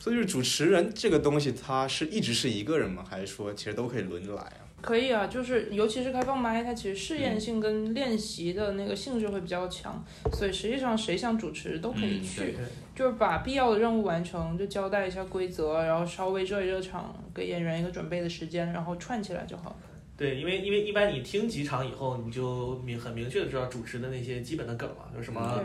[0.00, 3.04] 所以就是主持人这个东西，他是一直是一个人吗？
[3.06, 4.63] 还是说其实都可以轮着来啊？
[4.84, 12.54] 可以啊，就是尤其是开放麦，它其实试验性跟练习的那个性质会比较强，所以实际上谁想主持都可以嗯去，
[12.94, 19.74] 就是把必要的任务完成，就交代一下规则，然后稍微热一热场，给演员一个准备的时间，然后串起来就好。
[20.16, 25.60] 对，因为因为一般你听几场以后，你就明很明确的知道主持的那些基本的梗了，就是什么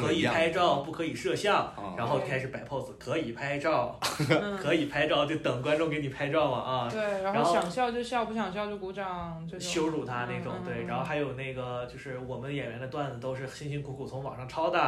[0.00, 6.88] 可以拍照，不可以摄像，啊然后开始摆 pose，可以拍照，嗯，可以拍照，就等观众给你拍照嘛啊。
[6.90, 9.60] 对，然然后后想笑就笑，不想笑就鼓掌，这种。
[9.60, 14.78] 羞辱他那种嗯，对，嗯然后还有那个就是我们演员的段子都是辛辛苦苦从网上抄的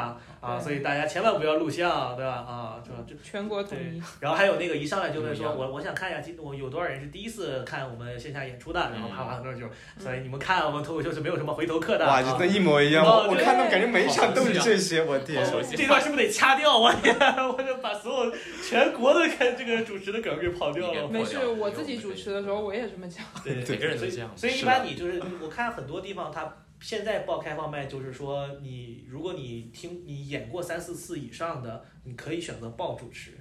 [0.41, 2.33] 啊，所以大家千万不要录像，对吧？
[2.33, 4.03] 啊，就就全国统一。
[4.21, 9.69] 然后还有那个一上来就问说，我我想看一下今我有多少人是第一次看我们线下演出的，然后嗯啪啪很多就，
[9.99, 12.07] 所以你们看我们脱口秀是没有什么回头客的。
[12.07, 13.05] 哇，啊就跟一模一样。
[13.05, 15.45] 我我看到感觉每一场都是这些，我天！
[15.45, 16.77] 熟悉这段是不是得掐掉？
[16.79, 17.15] 我天，
[17.49, 21.09] 我就把所有全国的看这个主持的梗给跑掉了。
[21.09, 23.25] 没事，我自己主持的时候我也这么讲。
[23.45, 24.31] 对每个人都这样。
[24.37, 33.33] 所以一般你就是我看很多地方他现在报开放麦，就是说你如果你听你演过三四次以上的，你可以选择报主持，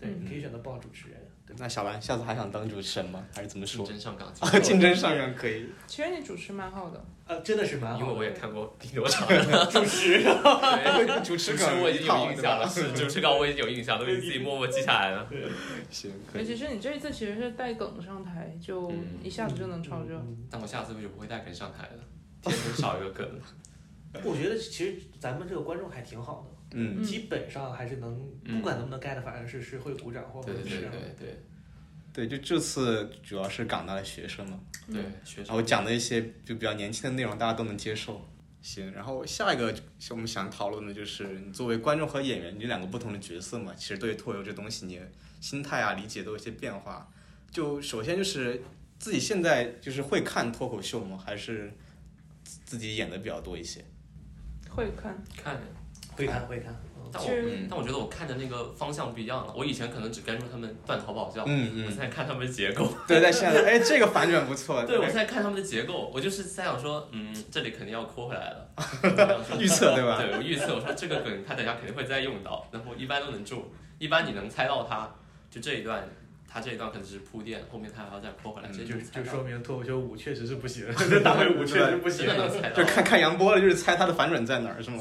[0.00, 1.17] 对，嗯你可以选择报主持人。
[1.48, 3.24] 对那小兰下次还想当主持人吗？
[3.34, 3.84] 还是怎么说？
[3.86, 5.66] 竞争上岗，啊，竞争上岗可以。
[5.86, 8.04] 其实你主持蛮好的，呃，真的是蛮好的。
[8.04, 15.26] 因为我也看过挺多场的， 主持， 对，主持主持我已经有印象了，是主持稿我已经有印象，都已经自己默默记下来了。
[15.90, 16.42] 行，可以。
[16.42, 20.16] 尤其是你这一次其实是带梗上台，就嗯一下子就能超热。
[20.18, 22.02] 嗯但我下次就不会带梗上台了，
[22.42, 23.26] 天生少一个梗。
[24.24, 28.56] 我觉得其实咱们这个观众还挺好的，嗯，基本上还是能，嗯。
[28.58, 31.42] 不管能不能 get，反正是是会鼓掌或者对对对是对对。
[32.12, 34.58] 对，就这次主要是港大的学生嘛，
[34.90, 38.26] 对，学然后讲的一些就比较年轻的内容，大家都能接受。
[38.60, 39.72] 行，然后下一个
[40.10, 45.00] 我们想讨论的就是，你作为观众和演员，你两个不同的角色嘛，其实对脱口秀这东西，你
[45.40, 47.08] 心态啊、理解都有一些变化。
[47.52, 48.60] 就首先就是
[48.98, 51.16] 自己现在就是会看脱口秀吗？
[51.24, 51.72] 还是
[52.42, 53.84] 自自己演的比较多一些？
[54.68, 55.60] 会看，看，
[56.18, 59.54] 会看会看，嗯但我嗯但我觉得我看的那个方向不一样了。
[59.56, 62.92] 我以前可能只关注他们段子好不好笑，嗯我现在看他们的结构。
[63.06, 64.84] 对，在现在，哎，这个反转不错。
[64.84, 68.68] 对，我现在看他们的结构，我就是在想说，嗯，这里肯定要抠回来了。
[69.58, 70.20] 预测对吧？
[70.20, 73.64] 对，我预测我说这个梗他等下肯定会再用到，然后一般都能中，
[73.98, 75.08] 一般你能猜到他，
[75.50, 76.06] 就这一段，
[76.46, 82.26] 他这一段可能只是铺垫，后面他还要再抠回来，嗯这就就说明脱口秀五确实是不行， 这大会五确实不行
[82.76, 82.84] 就。
[82.84, 84.98] 看看杨波了，就是猜他的反转在哪儿，是吗？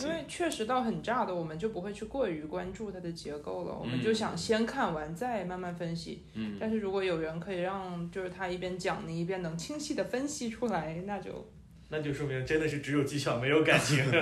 [0.00, 6.24] 因为确实到很炸的，我们就不会去过于关注它的结构了，我们嗯就想先看完再慢慢分析。
[6.34, 11.48] 嗯，但是如果有人可以让就是他一边讲你一边能清晰的分析出来，那就
[11.88, 14.04] 那就说明真的是只有技巧没有感情。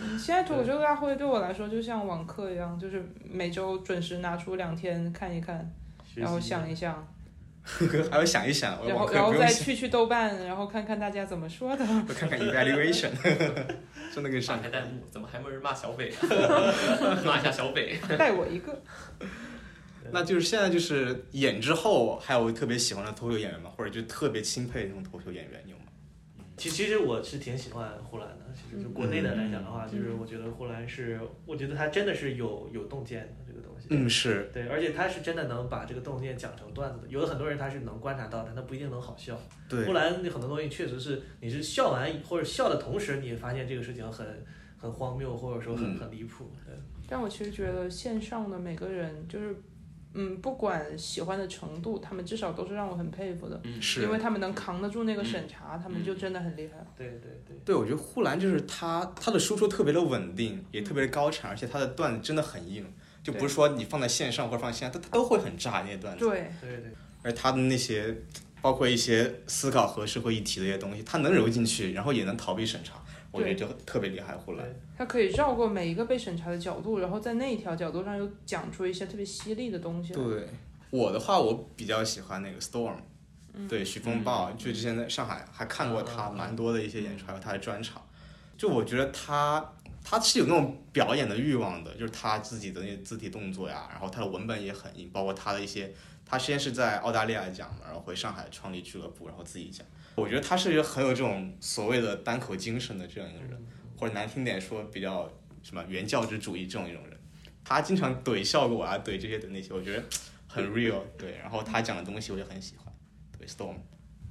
[0.00, 5.68] 嗯现在脱口秀大会对我来说就像网课一样，就是每周准时拿出两天看一看，
[6.14, 7.06] 然后 想一想，
[8.10, 11.84] 还要想一想，然后然后再去去豆瓣，然后看看大家怎么说的。
[12.08, 13.10] 我看看 evaluation，
[14.14, 16.16] 真的给上上台弹幕，怎么还没人骂小北、啊？
[17.24, 17.98] 骂一下小北。
[18.18, 18.80] 带我一个，
[20.10, 23.70] 那就是现在就是演之后，还有特别喜欢的脱口秀演员吗？
[23.74, 25.82] 或者就特别钦佩的那种脱口秀演员，有吗？
[26.58, 33.41] 其其实我是挺喜欢呼兰的，其实就国内的来讲的话，就是我觉得呼兰是，我觉得他真的是有有洞见的
[33.82, 33.88] 西。
[33.90, 37.08] 嗯，是对，而且他是真的能把这个动念讲成段子的。
[37.08, 39.38] 有的很多人他是能观察到但，他不一定能好笑。
[39.68, 44.26] 对呼兰很多东西确实是，你是笑完或者笑的同时，你也发现这个事情很
[44.76, 46.50] 很荒谬，或者说很嗯很离谱。
[46.64, 46.74] 对，
[47.08, 49.56] 但我其实觉得线上的每个人就是，
[50.14, 56.84] 嗯，不管喜欢的程度，他们至少都是让我很佩服的，嗯，是因为他们能扛得住那个审查，他们就真的很厉害。
[56.96, 57.56] 对对对。
[57.64, 62.84] 对，我觉得呼兰就是他，他的输出特别的稳定，也特别的高产，而且他的段子真的很硬，
[63.22, 66.28] 就不是说你放在线上或者放在线下，他他都会很炸那些段子。
[66.28, 68.14] 对，对对，而他的那些，
[68.60, 72.94] 包括一些思考和社会议题的一些东西，他能揉进去，然后也能逃避审查，
[73.30, 74.36] 我觉得就特别厉害。
[74.36, 74.66] 胡兰，
[74.98, 80.12] 他可以绕过每一个被审查的角度，然后在那一条角度上又讲出一些特别犀利的东西。
[80.12, 80.48] 对
[80.90, 82.96] 我的话，我比较喜欢那个 Storm，、
[83.68, 88.02] 对徐风暴，嗯就之前在上海还看过他蛮多的一些演出，还有他的专场。
[88.58, 89.72] 就我觉得他
[90.04, 95.92] 他是有那种表演的欲望的，就是他自己的那些肢体动作呀，然后他的文本也很硬，包括他的一些，
[96.24, 99.86] 他先是在澳大利亚讲嘛，然后回上海创立俱乐部，然后自己讲。
[100.16, 105.30] 我觉得他是一个很有这种所谓的单口精神的这样一个人，或者难听点说比较
[105.62, 107.18] 什么原教旨主义这种一种人。
[107.64, 110.04] 他经常怼效果啊，怼这些的那些，我觉得
[110.48, 111.00] 很 real。
[111.16, 112.92] 对，然后他讲的东西我也很喜欢。
[113.38, 113.76] 对，Storm，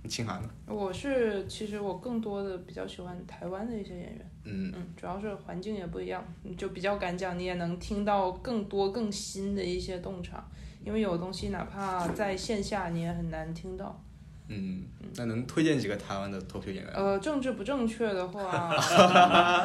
[0.08, 0.50] 清寒呢？
[0.68, 10.44] 我是其实我更多的比较喜欢台湾的一些演员，嗯，嗯，主要是环境也不一样，你就比较敢讲，你也能听到更多更新的一些洞察，
[10.84, 14.04] 因为有东西哪怕在线下你也很难听到。
[14.48, 14.84] 嗯，
[15.16, 16.94] 那能推荐几个台湾的脱口秀演员？
[16.94, 18.76] 呃，政治不正确的话，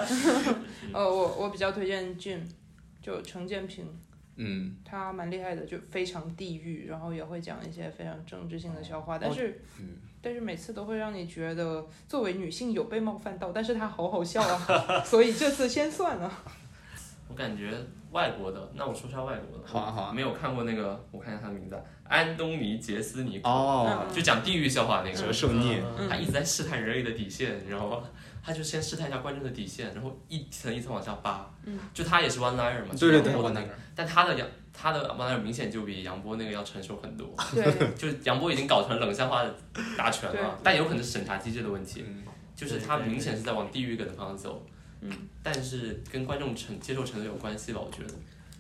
[0.93, 2.39] 呃，我我比较推荐 Jim，
[3.03, 3.85] 就陈建平，
[4.37, 16.29] 嗯，他蛮厉害的，就非常地域，然后也会讲一些非常政治性的笑话，但是，嗯但是每次都会让你觉得作为女性有被冒犯到，但是他好好笑啊， 所以这次先算了。
[17.29, 17.73] 我感觉
[18.11, 19.65] 外国的，那我说下外国的。
[19.65, 25.33] 好啊好啊没有看过那个，我看一下他的名字，安东尼·杰斯尼克，哦，就讲地狱笑话那折个。
[25.33, 28.03] 寿孽，嗯他一直在试探人类的底线，你知道吗？
[28.43, 31.49] 他就先试探一下观众的底线，然后一层一层往下扒。
[31.65, 37.35] 嗯，就他也是 one liner 嘛，对对对，那个，但他的杨他的 one liner 明显就比杨波那个要成熟很多。
[37.55, 39.45] 对，就是杨波已经搞成冷笑话
[39.97, 42.23] 大全对了，但有可能是审查机制的问题，嗯，
[42.55, 44.67] 就是他明显是在往地狱梗的方向走。
[45.01, 45.11] 嗯，
[45.43, 48.15] 但是跟观众承接受程度有关系吧，我觉得。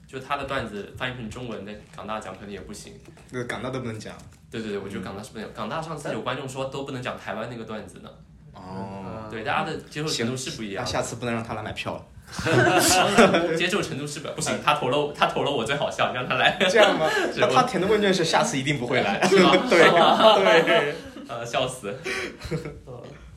[0.06, 2.92] 就他的段子翻译成中文，在港大讲可能也不行。
[3.32, 4.16] 那个港大都不能讲。
[4.48, 5.52] 对对对，我觉得港大是不能讲。
[5.52, 8.10] 港大上次有观众说都不能讲台湾那个段子呢。
[8.52, 10.90] 哦，对，大家的接受程度是不一样那。
[10.90, 12.06] 下次不能让他来买票了。
[13.56, 16.58] 接受程度是不不行，他投了他投了我最好笑，让他来。
[16.68, 17.08] 这样吗？
[17.52, 19.22] 他填的问卷是下次一定不会来。
[19.28, 19.52] 是吗？
[19.68, 20.94] 对对
[21.28, 21.94] 呃，笑死。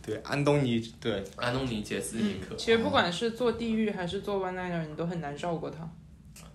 [0.02, 5.88] 对，安东尼，对，安东尼·杰斯尼克，其实不管是做地狱还是做 one liner，你都很难绕过他。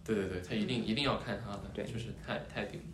[0.05, 2.81] 对对对，他一定一定要看他的，对就是太太顶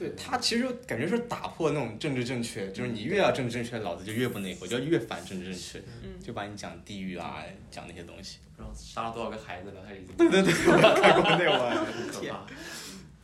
[0.00, 8.38] 对他其实感觉是打破那种政治正确，就是你越要政治正确，老子就越不那个，我就越反政治正确，嗯就把你讲地狱啊，讲那些东西。
[8.56, 10.16] 不知道杀了多少个孩子了，他已经。
[10.16, 12.32] 对对对，我看过那个，天。
[12.32, 12.46] 可怕。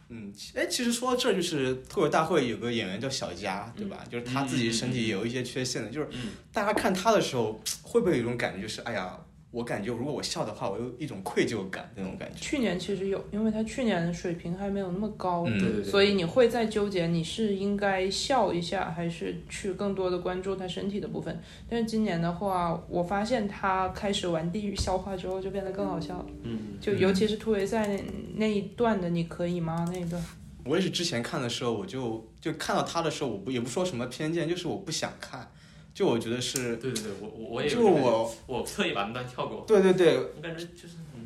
[0.08, 4.04] 嗯，哎，其实说到这儿，就是脱口大会有个演员叫小佳，对吧？
[4.08, 9.18] 就是他自己身体有一些缺陷的，就是嗯大家看他的时候，会不会有一种感觉，就是哎呀，
[9.56, 12.38] 我感觉如果我笑的话，我有一种愧疚感那种感觉。
[12.38, 15.84] 去年其实有，因为他去年水平还没有那么高，嗯对对对。
[15.84, 21.40] 所以你会在纠结你是应该笑一下，还是去更多的关注他身体的部分。
[21.70, 26.26] 但是今年的话，我发现他开始玩地狱笑话之后，就变得更好笑了。
[26.42, 29.88] 嗯，就尤其是突围赛那那一段的，你可以吗？
[29.90, 30.22] 那一段，
[30.66, 35.50] 我也是之前看的时候，我就就看到他的时候，我不也不说什么偏见，就是我不想看，
[35.96, 41.24] 就我觉得是，对对对，我我我也有就我，我特意把那段跳过，对对对，我感觉就是嗯，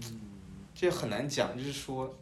[0.72, 2.16] 这很难讲，就是说，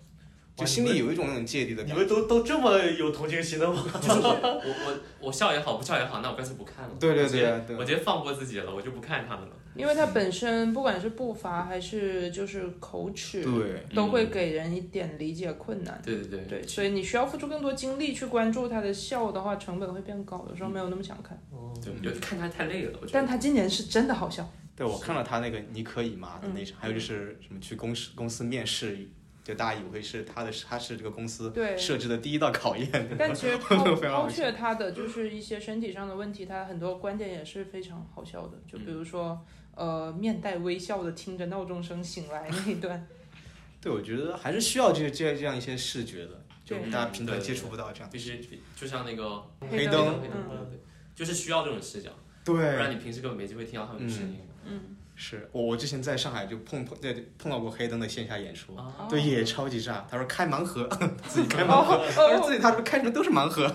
[0.59, 2.05] 就心里有一种那种芥蒂的你感觉。
[2.05, 3.85] 你们都都这么有同情心的吗？
[4.01, 6.91] 就是我我我我笑也好，不笑也好，那我干脆不看了。
[6.99, 9.55] 对对对对我直接放过自己了，我就不看他们了。
[9.77, 16.01] 因为他本身不管是步伐还是就是口齿，对，都会给人一点理解困难。
[16.05, 21.41] 对对对对，所以你需要付出更多精力去关注他的笑的话，成本会变高，有时候没有那么想看。
[21.53, 23.11] 哦对，有的看他太累了，我觉得。
[23.13, 29.09] 但他今年是真的好笑，对我看了他那个你可以吗的那嗯场，还有就是什么去公司公司面试，
[29.49, 33.17] 就大家以为是他的他是这个公司对设置的第一道考验。
[33.19, 39.45] 但其实 抛却他的就是一些身体上的问题，他很多观点也是非常好笑的，就比如说。
[39.81, 43.07] 呃，面带微笑的听着闹钟声醒来那一段，
[43.81, 46.31] 对，我觉得还是需要这这这样一些视觉的，
[46.65, 48.11] 就大家平常接触不到这样。
[48.11, 48.41] 必须
[48.75, 50.81] 就像那个黑灯灯黑灯嗯，对，
[51.15, 52.11] 就是需要这种视角。
[52.45, 54.41] 对不，然你平时根本没机会听到他们的声音。
[54.65, 60.07] 嗯，是我我之前在上海就碰碰在碰到过黑灯的线下演出，啊，对，也超级炸。
[60.09, 60.89] 他说开盲盒，
[61.27, 63.67] 自己开盲盒，哦他说自己他说开什么都是盲盒，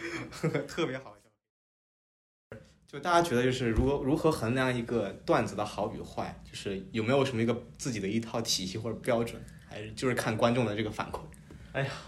[0.66, 2.58] 特别好笑。
[2.86, 11.20] 就大家觉得就是如何如何衡量一个段子的好与坏，就是有没有什么一个自己的一套体系或者标准，还是就是看观众的这个反馈。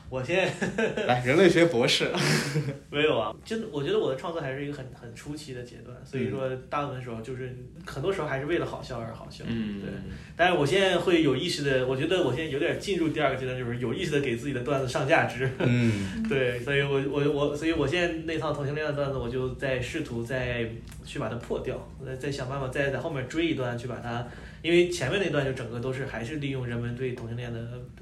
[0.09, 0.67] 我现在
[1.07, 2.11] 来，人类学博士，
[2.91, 7.57] 没有啊，真的，我觉得我的创作还是一个很很初期的阶段，所以说嗯大部分时候就是
[7.87, 9.45] 很多时候还是为了好笑而好笑。
[9.47, 9.91] 嗯，对。
[10.37, 15.49] 但是我现在会有意识的，我觉得我现在有点进入第二个阶段，就是有意识的给自己的段子上价值。
[15.59, 20.69] 嗯 对，所以我我我，所以我现在那套同性恋的段子，我就在试图再
[21.05, 24.27] 去把它破掉，我在在想办法再在后面追一段去把它，
[24.63, 27.59] 因为前面那段就整个都是还是利用人们对同性恋的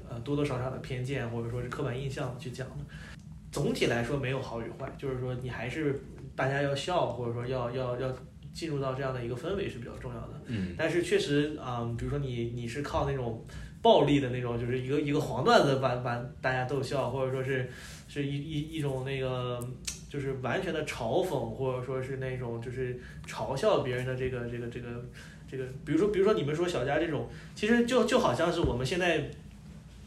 [0.09, 2.75] 呃多多少少的偏见或者说是刻板印象去讲的。
[3.51, 5.99] 总体来说没有好与坏，就是说你还是
[6.35, 8.15] 大家要笑，或者说要要要
[8.53, 10.41] 进入到这样的一个氛围是比较重要的。
[10.47, 13.45] 嗯但是确实啊、嗯比如说你你是靠那种
[13.81, 17.69] 暴力的那种，就是一个一个黄段子把把大家逗笑，或者说是
[18.07, 19.59] 是一一一种那个
[20.09, 25.03] 就是完全的嘲讽，或者说是那种就是嘲笑别人的这个这个这个
[25.49, 29.29] 这个，比如说比如说你们说小佳这种，其实就就好像是我们现在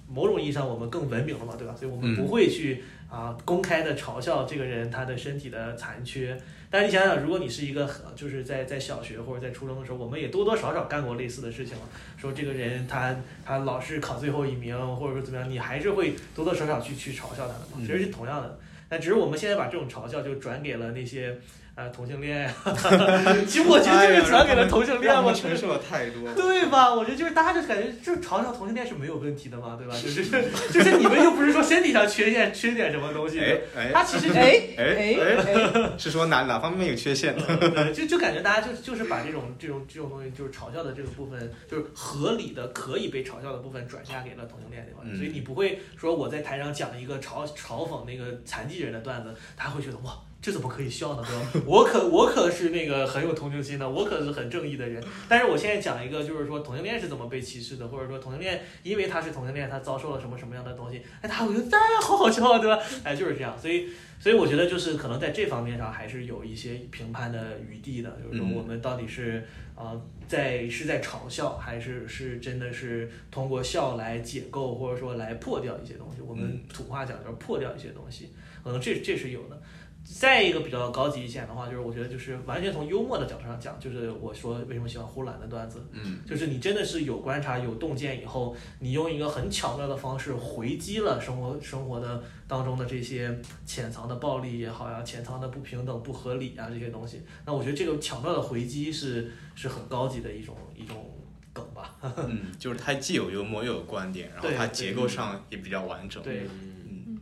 [0.08, 1.74] 某种意义上我们更文明了嘛，对吧？
[1.78, 6.38] 所以我们嗯不会去啊、公开的嘲笑这个人他的身体的残缺。
[6.70, 11.82] 但是你想想，如果你是一个很就是在在小学或者在初中的时候，我们也多多少少干过类似的事情了。
[12.16, 13.14] 说这个人他
[13.44, 18.58] 他老是考最后一名，或者说怎么样，你还是会多多少少去去嘲笑他的嘛，嗯其实是同样的。
[18.88, 21.36] 但只是我们现在把这种嘲笑就转给了那些
[21.74, 22.54] 呃同性恋呀，
[23.48, 26.30] 其实我觉得就是转给了同性恋嘛承受了太多。
[26.34, 26.94] 对吧？
[26.94, 29.94] 我觉得就是大家就感觉就是嘲笑同性恋是没有问题的嘛，对吧？
[29.94, 30.22] 就是
[30.70, 37.34] 就是你们又不是说身体上缺陷缺点什么东西，哎哎他其实哎哎哎是说哪哪方面有缺陷？
[37.36, 50.12] 对，就就感觉大家就就是把这种这种这种东西，就是嘲笑的这个部分，就是合理的可以被嘲笑的部分转嫁给了同性恋这方面，嗯所以你不会说我在台上讲一个嘲嘲讽那个残疾人的段子，他会觉得哇。
[50.42, 51.24] 这怎么可以笑呢？
[51.24, 51.62] 对吧？
[51.64, 55.02] 我可我可是那个很有同情心的，我可是很正义的人。
[55.28, 62.82] 但是我现在讲一个，就是说同性恋是怎么被歧视的，或者说同性恋因为他是同性恋，他遭受了什么什么样的东西，哎，他我觉得哎好好笑，对吧？
[63.04, 63.56] 哎，就是这样。
[63.56, 63.88] 所以
[64.18, 76.22] 所以我觉得就是可能在这方面上还是有一些评判的余地的，就是说嗯我们到底是啊、呃在是在嘲笑，还是是真的是通过笑来解构，或者说来破掉一些东西。
[76.22, 78.30] 我们嗯土话讲就是破掉一些东西，
[78.64, 79.61] 可能这这是有的。
[80.04, 97.22] 再一个比较高级一点的话，就是我觉得就是完全从幽默的角度上讲，就是我说为什么喜欢呼兰的段子，嗯就是你真的是有观察、有洞见以后，你用一个很巧妙的方式回击了生活生活的当中的这些潜藏的暴力也好呀、潜藏的不平等、不合理啊这些东西。
[97.46, 101.10] 那我觉得这个巧妙的回击是是很高级的一种一种
[101.52, 101.96] 梗吧。
[102.16, 106.22] 嗯， 就是它既有幽默又有观点，然后它结构上也比较完整。
[106.22, 107.18] 对，嗯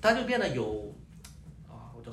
[0.00, 0.94] 它就变得有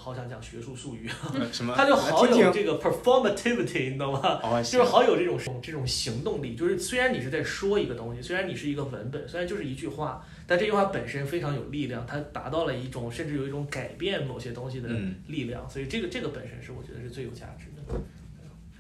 [0.06, 1.74] 好想讲学术术语，啊 什么？
[1.76, 4.40] 他就好有这个 performativity，你懂吗？
[4.44, 18.00] 哦，就是好有这种这种行动力，就是虽然你是在说一个东西，虽然你是一个文本，虽然就是一句话，但这句话本身非常有力量，它达到了一种甚至有一种改变某些东西的嗯力量，所以这个这个本身是我觉得是最有价值的。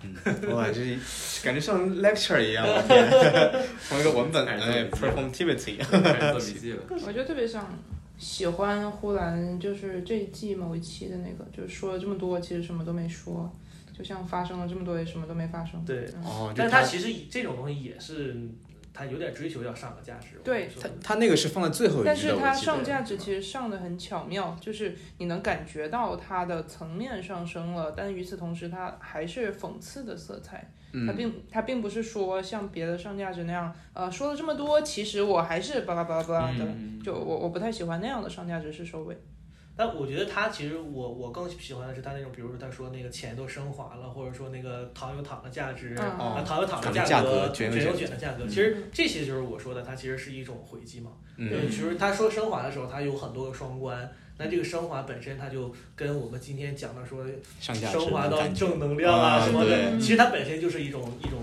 [0.03, 0.13] 嗯，
[0.53, 0.79] 哇，这
[1.43, 6.83] 感觉像 lecture 一样，我天，同一个文本，开始做哎笔记了，performativity，开始做笔记了。
[7.07, 7.67] 我觉得特别像
[8.17, 13.53] 喜欢呼兰，就是这一季某一期的那个，就是说了这么多，其实什么都没说，
[13.97, 15.83] 就像发生了这么多，也什么都没发生。
[15.85, 18.35] 对，嗯哦，但他其实这种东西也是
[18.93, 20.39] 他有点追求要上个价值。
[20.43, 30.71] 对我觉得它它那个是放在最后一但是它我记得上价值其实上的很巧妙，就是你能感觉到它的层面上升了，但与此同时，它还是讽刺的色彩。
[31.05, 36.63] 它嗯，并它并不是说像别的上价值那样，呃，说了这么多，其实我还是巴拉巴拉巴拉的。
[36.65, 39.15] 嗯就我我不太喜欢那样的上价值式收尾。
[39.77, 48.45] 但我觉得他其实我我更喜欢的是他那种，比如说他说那个钱都升华了，或者说那个躺有躺的价值，嗯啊躺有躺的糖的价格，卷有卷的价格。
[48.45, 51.11] 嗯其实这些就是我说的，它其实是一种回击嘛。
[51.37, 54.09] 对，嗯其实他说升华的时候，他有很多个双关。
[54.37, 57.25] 那这个升华本身，它就跟我们今天讲的说
[57.59, 61.39] 升华到正能量啊啊什么的，其实它本身就是一种一种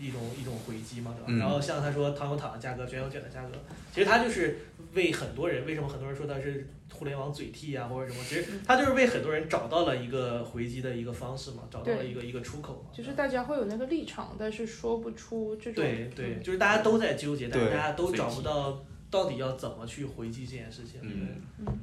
[0.00, 1.26] 一种一种回击嘛，对吧？
[1.28, 3.52] 嗯然后像他说糖有糖的价格，卷有卷的价格，
[3.92, 4.58] 其实它就是
[4.94, 12.96] 为很多人，为什么很多人说它是互联网嘴替啊或者什么，其实它就是为很多人找到了一个回击的一个方式嘛，找到了一个一个出口嘛。
[12.96, 15.82] 就是大家会有那个立场，但是说不出这种。
[15.82, 21.00] 对对，就是大家都在纠结，但是大家都找不到到底要怎么去回击这件事情。
[21.02, 21.08] 嗯
[21.64, 21.74] 对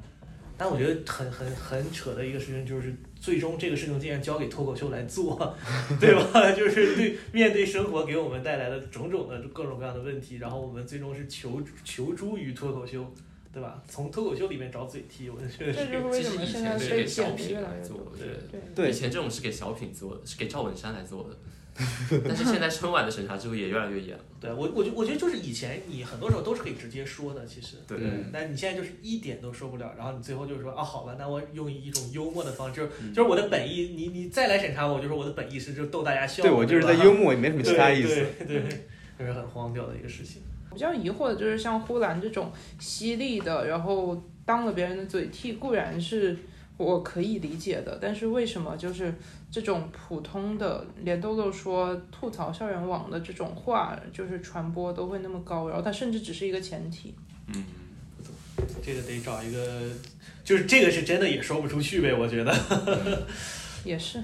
[0.56, 5.56] 但我觉得很很很扯的一个事情就是，最终这个事情竟然交给脱口秀来做，
[6.00, 6.52] 对吧？
[6.52, 13.12] 就是对面对生活给我们带来的种种的各种各样的问题，然后我们最终是求求助于脱口秀，
[13.52, 13.82] 对吧？
[13.88, 18.12] 从脱口秀里面找嘴替，我觉得这就是为什么其实以现在被前是给小品来做多，。
[18.12, 21.36] 我觉得对，对以前这种是给小品做的，是给赵本山来做的。
[22.24, 24.24] 但是现在春晚的审查制度也越来越严了。
[24.40, 27.76] 对我我觉我觉得就是以前你很多时候都是可以直接说的，其实。
[27.88, 36.42] 对嗯但你现在就是一点都说不了，然后你最后就是说啊，好吧，那我用一种幽默的方式，就是嗯就是我的本意，你你再来审查我，我就说我的本意是就逗大家笑。
[36.44, 38.24] 对我就是在幽默，也没什么其他意思。
[38.38, 38.86] 对对对，
[39.18, 40.42] 这是很荒谬的一个事情。
[40.72, 46.36] 比较疑惑的就是像呼兰这种犀利的，然后当了别人的嘴替，固然是
[46.76, 49.14] 我可以理解的，但是为什么就是
[49.50, 57.14] 这种普通的，连豆豆说吐槽校园网的这种话，就是传播都会那么高，然后它甚至只是一个前提。
[57.54, 57.64] 嗯，
[58.82, 59.88] 这个得找一个，
[60.42, 62.52] 就是这个是真的也说不出去呗，我觉得。
[63.84, 64.18] 也是，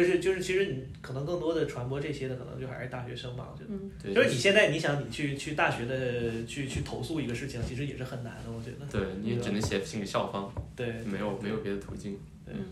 [0.00, 3.70] 就是就是，其实你可能更多的传播这些的，可能就还是大学生吧，我觉得。
[3.70, 8.86] 嗯，就是你现在你想你去去大学的去去投诉一个事情，其实也是很难的，我觉得。
[8.90, 12.18] 对你也只能写信给校方，对，没有没有别的途径。
[12.46, 12.64] 对嗯，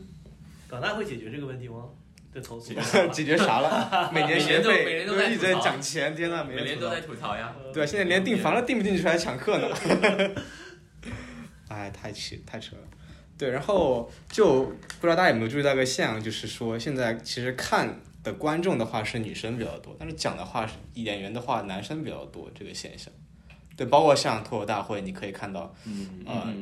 [0.68, 1.84] 港大会解决这个问题吗？
[2.32, 2.72] 对投诉。
[3.12, 4.10] 解决啥了？
[4.12, 7.54] 每 年学每费年都每年都在一直在涨钱，天呐，每年都在吐槽呀。
[7.72, 9.68] 对，现在连订房都订不进去，还抢课呢。
[11.68, 12.82] 哎， 太气太扯了。
[13.38, 23.12] 对，然后就不知道大家有没有注意到一个现象，就是说现在其实看的观众的话是女生比较多，但是讲的话是演员的话男生比较多这个现象。
[23.76, 26.52] 对，包括像脱口大会，你可以看到嗯呃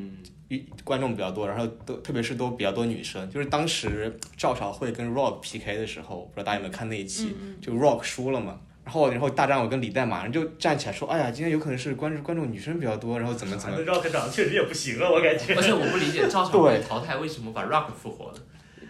[0.83, 3.27] 观众比较多，然后都特别是都比较多女生。
[3.31, 8.61] 就是当时赵小慧跟 Rock PK 的时候，不知道大家有没有看那一期，嗯就 Rock 输了嘛。
[8.87, 15.53] 然后，然后大张伟跟李诞马上就站起来说：“哎呀，今天有可能是观众观众女生比较多，然后怎么怎么 那 Rock 长得确实也不行啊，我感觉。
[15.55, 18.35] 而且我不理解赵小伟淘汰为什么把 Rock 复活了。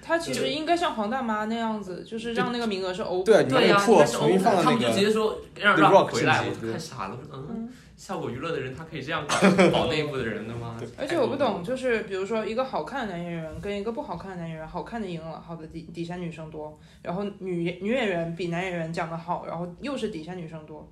[0.03, 7.17] 他其实应该像黄大妈那样子，就是让那个名额是 open 对对呀，那个破但是重新放到他那个们就直接说让 Rock 回来，我都看傻了。
[7.19, 9.35] 我说嗯嗯，效果娱乐的人他可以这样搞
[9.71, 10.79] 搞内部的人的吗？
[10.97, 20.87] 而且我不懂，就是比如说一个好看的男演员跟一个不好看的男演员，好看的赢了，好的底底下女生多，然后女女演员比男演员讲的好，然后又是底下女生多，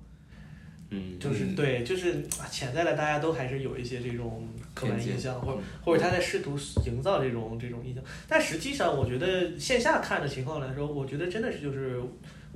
[0.90, 5.64] 嗯，就是对，就是啊潜在的大家都还是有一些这种刻板印象，或者嗯。
[5.84, 12.02] 或者他在试图营造这种这种印象，但实际上我觉得线下看的情况来说，我觉得真的是就是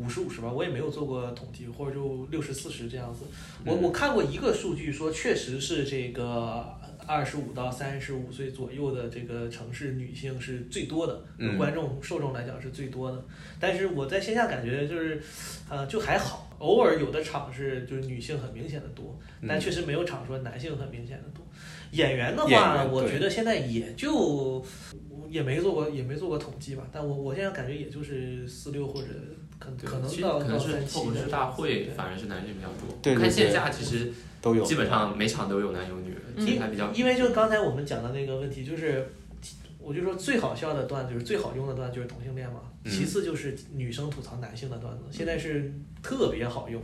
[0.00, 3.24] 五十五十吧，我也没有做过统计，或者就六十四十这样子。
[3.66, 6.64] 我嗯我看过一个数据说，确实是这个
[7.06, 13.22] 二十五到三十五岁左右的这个城市女性是最多的，嗯观众受众来讲是最多的。
[13.60, 15.22] 但是我在线下感觉就是，
[15.68, 21.44] 呃，就还好，偶尔有的场是就是女性很明显的多，但嗯确实没有场说男性很明显的多。
[21.92, 24.64] 演员的话，我觉得现在也就
[25.28, 29.08] 也没做过也没做过统计吧，但我我现在感觉也就是四六或者
[29.60, 32.98] 可对可能到到可能是脱口秀大会对反而是男生比较多。
[33.00, 39.06] 对对对看线下其实都有，基本上每场都有男有女，还比较因为就刚才我们讲的那个问题，就是
[39.78, 46.82] 我就说最好笑的段子就是最好用的段子就是同性恋嘛，嗯其次就是女生吐槽男性的段子，现在是特别好用，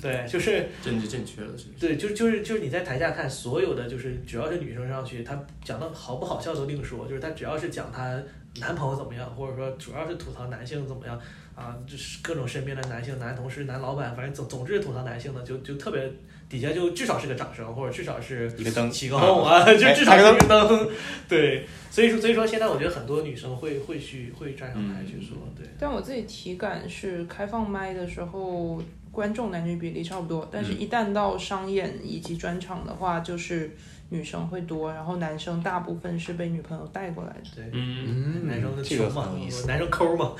[0.00, 1.66] 对，就是 政治正确了，是？
[1.80, 8.20] 对，就就是就是你在台下看所有的就是只要是女生上去，她讲的好不好笑都另说，就是她只要是讲她
[8.60, 11.18] 男朋友怎么样，或者说主要是吐槽男性怎么样
[11.54, 16.10] 啊，就是各种身边的男性、男同事、男老板，反正总总之吐槽男性的就就特别
[16.48, 20.88] 底下就至少是个掌声，或者至少是一个灯起个哄啊，就哎至少是一个灯，
[21.28, 33.76] 对，所以说所以说现在我觉得很多女生会会去会站上台去说，对，但我自己体感是开放麦的时候，观众男女比例差不多，但是一旦到商演以及专场的话，就是
[34.12, 37.40] 女生会多，然后男生大部分是被女朋友带过来的。
[37.56, 39.66] 对，嗯，嗯，男生的这个有意思。
[39.66, 40.32] 男生抠嘛，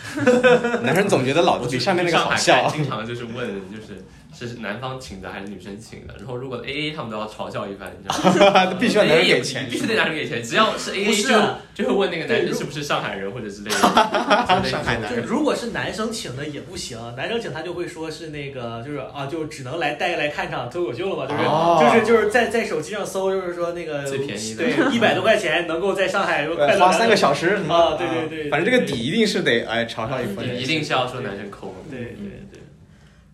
[0.82, 4.04] 男生总觉得老子比上面那个好笑，经常就是问，就是
[4.34, 8.66] 是男方请的还是女生请的，然后如果 A A 他们都要嘲笑一番，你知道吗？
[8.80, 13.76] 必须要男人 AA 也给钱必须得男人给钱，只要是 A 不 A 就就会问那个男生是不是上海人或者之类的，
[14.68, 15.22] 上海男人。
[15.22, 21.78] 就如果是男生请的也不行，男生请他就会说是那个，就是啊，就只能来带来看场脱口秀了嘛，就是、哦。
[21.82, 24.64] 就是就是在在手机上搜，就是说那个最便宜的。
[24.64, 31.74] 对，一百多块钱能够在上海快花三个小时什么啊对对对对反正这个底一定是得哎嘲笑一番，一定是要说男生抠。
[31.90, 32.31] 对对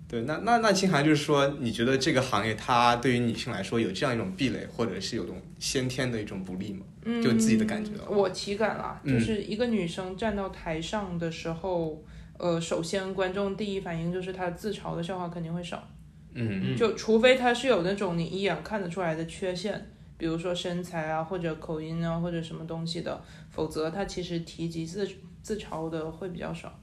[0.09, 6.87] 对，那那那清涵就是说，你觉得这个行业它对于女性来说有这样一种壁垒，或者是有种先天的一种不利吗？
[7.05, 12.03] 嗯，就自己的感觉啊我体感啦，嗯就是一个女生站到台上的时候，
[12.39, 15.87] 呃，首先观众第一反应就是她自嘲的笑话肯定会少，
[16.33, 25.07] 嗯嗯就除非她是有那种你一眼看得出来的缺陷，比如说身材啊，或者口音啊，或者什么东西的，否则她其实提及自
[25.43, 26.81] 自嘲的会比较少。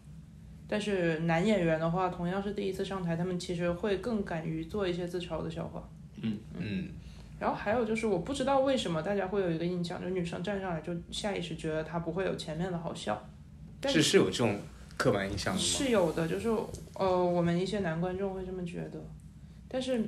[0.68, 5.88] 但是男演员的话，同样是第一次上台，他们其实会更敢于做一些自嘲的笑话。
[6.22, 6.88] 嗯嗯，
[7.40, 13.30] 然后还有就是，我不知道为什么大家会有一个印象，就女生站上来就下意识觉得她不会有前面的好笑，
[13.80, 14.58] 但是是有这种
[14.98, 15.64] 刻板印象的吗？
[15.64, 16.50] 是有的，就是
[16.96, 19.00] 呃，我们一些男观众会这么觉得，
[19.68, 20.04] 但是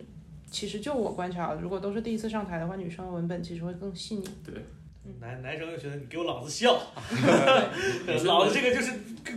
[0.49, 4.28] 其实就我观察，如果都是第一次上台的话，女生的文本其实会更细腻。
[5.20, 6.74] 男男生就觉得你给我老子笑
[8.26, 8.91] 老子这个就是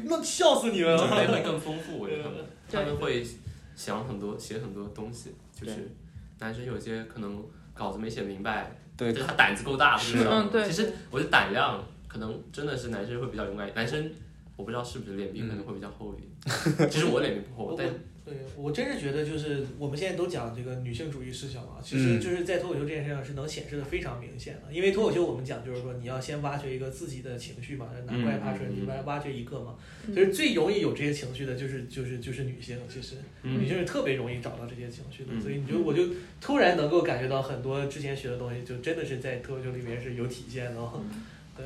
[0.04, 1.32] 那笑死你们准备了。
[1.32, 2.38] 会更丰富，我觉得他们
[2.70, 3.26] 他们会
[3.74, 5.90] 想很多，写很多东西，就是
[6.38, 7.42] 男生有些可能
[7.74, 14.10] 稿子没写明白，对就是他胆子够大，是不知道嗯对其实我觉得胆量可能真的是男生会比较勇敢，男生
[14.56, 17.86] 我不知道是不是脸皮可能会比较厚一点，其实我脸皮不厚，但
[18.24, 24.72] 对我真是觉得，就是我们现在都讲这个女性主义思想嘛，其实嗯就是在脱口秀这件事上是能显示的非常明显的。
[24.72, 29.76] 因为脱口秀我们讲就是说，你要先挖掘一个自己的情绪嘛，难怪爬纯嗯你挖挖掘一个嘛。
[30.06, 36.08] 嗯其实最容易有这些情绪的就是就是就是女性，其实嗯女性是特别容易找到这些情绪的，嗯所以你就我就
[36.40, 40.80] 突然能够感觉到很多之前学的东西，就真的是在脱口秀里面是有体现的
[41.56, 41.64] 对。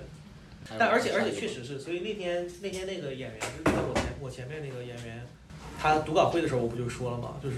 [0.78, 5.22] 但而且而且确实是，所以那天那天那个演员，就是我前我前面那个演员，
[5.78, 7.56] 他读稿会的时候我不就说了嘛，就是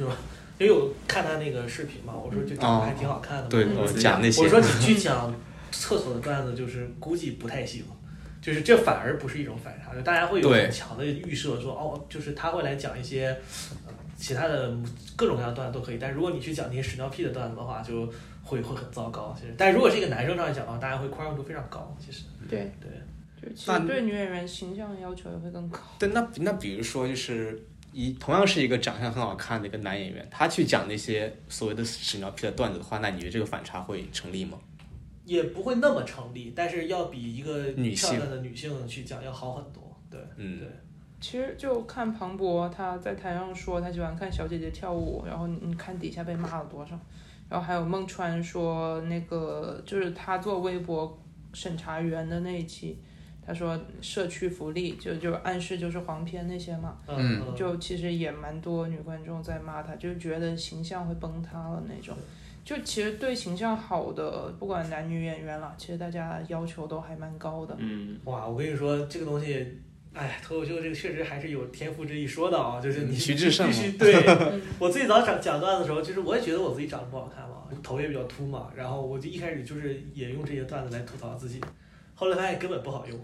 [0.59, 5.35] 因为我看他那个视频嘛，我说就长得还挺好看的嘛，对，嗯我讲那些，我说你去讲
[5.71, 7.85] 厕所的段子，就是估计不太行。
[8.43, 13.37] 就是这反而不是一种反差，就大家会有很强的预设说，哦，就是他会来讲一些，
[13.85, 14.71] 呃其他的
[15.17, 18.07] 各种各样的段子都可以，但如果你去讲那些屎尿屁的段子的话，就
[18.45, 19.35] 会会很糟糕。
[19.37, 21.93] 其实，但如果是一个男生上来讲的话，大家会宽容度非常高。
[21.99, 25.81] 其实，对对，就其实对女演员形象要求也会更高。
[25.99, 27.61] 对，那那比如说就是
[27.97, 34.59] 一同样是一个长相很好看的一个男演员，他去讲那些所谓的屎尿屁的段子的话，那你觉得这个反差会成立吗？
[35.25, 39.99] 也不会那么成立，但是要比一个女性漂亮的女性去讲要好很多。
[40.11, 40.69] 对，嗯对，
[41.23, 46.91] 其实就看庞博他在台上说他喜欢看小姐姐跳舞，然后你你看底下被骂了多少，
[47.49, 51.19] 然后还有孟川说那个就是他做微博
[51.55, 52.99] 审查员的那一期，
[53.47, 62.17] 他说社区福利就就暗示就是黄片那些嘛，嗯就其实也蛮多女观众在骂他，就觉得形象会崩塌了那种。
[62.65, 67.77] 就其实对形象好的，不管男女演员了，其实大家要求都还蛮高的。
[67.79, 69.65] 嗯，哇，我跟你说这个东西，
[70.13, 74.13] 哎，脱口秀这个确实还是有天赋之一说的啊，就是你徐志胜必须对。
[74.27, 81.61] 嗯我最早讲讲段子的时候，就是我也觉得我自己长得不好看嘛，头也比较秃嘛，然后我就一开始就是也用这些段子来吐槽自己，
[82.17, 83.17] 后来发现根本不好用，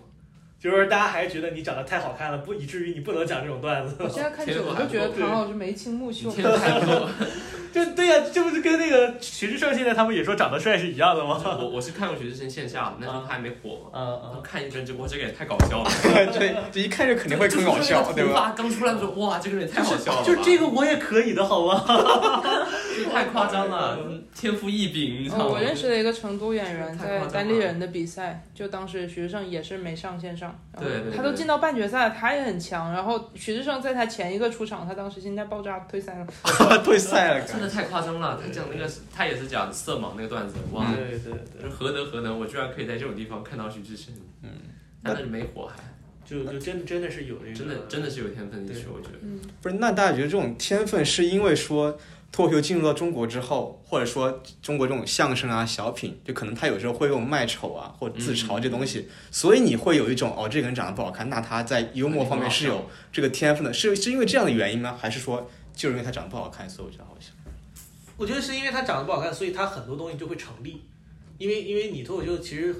[0.62, 3.96] 就是大家还是觉得你长得太好看了，不以至于你不能讲这种段子。
[3.98, 6.30] 我现在看久了就觉得唐老师眉清目秀
[7.72, 11.40] 就对呀、这不是跟那个徐志胜现在他们也说长得帅是一样的吗？
[11.58, 13.90] 我我是看过徐志胜线下的，那时候他还没火嘛。
[13.94, 15.90] 嗯然后嗯，看一帧直播，这个也太搞笑了，
[16.38, 18.52] 对，这一看就肯定会更搞笑，对吧？
[18.56, 21.82] 刚出来的时候，哇，这个人也太好笑了吧，就这个我也可以的好吗？
[22.96, 23.98] 这个太夸张了，
[24.34, 25.46] 天赋异禀，你知道哦，吗？
[25.52, 32.92] 我认识了一个成都演员，在单立人的比赛，就当时徐志胜也是没上线上，对对对他都进到半决赛，他也很强。
[32.92, 36.78] 然后徐志胜在他前一个出场，他当时心态爆炸退赛了。
[36.82, 38.38] 退赛了， 真的太夸张了。
[38.42, 41.70] 他讲那个，他也是讲色盲那个段子，哇，对对对。
[41.70, 44.50] 何德何能，我居然可以在这种地方看到徐志胜，嗯，
[45.02, 45.82] 但是没火还，
[46.24, 49.18] 就就真真的是有这个，真的真的是有天分地区，我觉得。
[49.22, 49.76] 嗯，不是？
[49.76, 51.96] 那大家觉得这种天分是因为说
[52.30, 64.96] 脱口秀进入到中国之后，或者说中国这种相声啊、小品，就可能他有时候会用卖丑啊或自嘲这东西，所以你会有一种哦，这个人长得不好看，那他在幽默方面是有这个天分的，是是因为这样的原因吗？
[64.98, 67.31] 还是说就是因为他长得不好看，所以我觉得好笑？
[68.16, 70.82] 我觉得是因为他长得不好看，所以他很多东西就会成立。
[71.38, 72.74] 因为因为你脱口秀其实，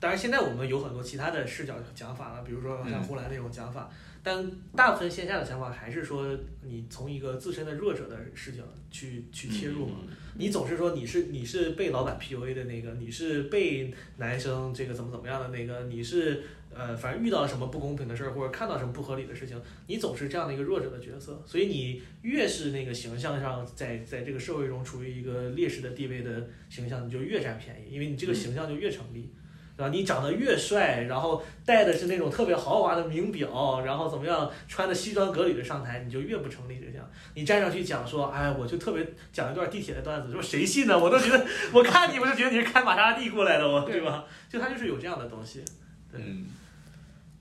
[0.00, 3.88] 当然现在我们有很多其他的视角讲法了，比如说像呼兰那种讲法，
[4.22, 9.98] 但大部分线下的想法还是说你从一个自身的弱者的视角去去切入嘛。
[10.38, 16.42] 你总是说你是你是被老板 PUA 的那个，你是被男生这个怎么怎么样的那个，你是
[16.76, 29.32] 呃反正遇到了什么不公平的事儿，或者看到什么不合理的事情，你总是这样的一个弱者的角色，所以你越是那个形象上在在这个社会中处于一个劣势的地位的形象，你就越占便宜，因为你这个形象就越成立。
[29.78, 29.90] 对吧？
[29.90, 37.06] 你长得越帅，然后戴的是那种特别豪华的名表，然后怎么样穿的西装革履的上台，你就越不成立这项。
[37.34, 40.98] 你站上去讲说，哎，我就特别讲一段地铁的段子，说谁信呢？
[40.98, 44.24] 我都觉得，我看你我就觉得你是开玛莎拉蒂过来的，我对吧？
[44.48, 45.62] 就他就是有这样的东西。
[46.10, 46.46] 对嗯，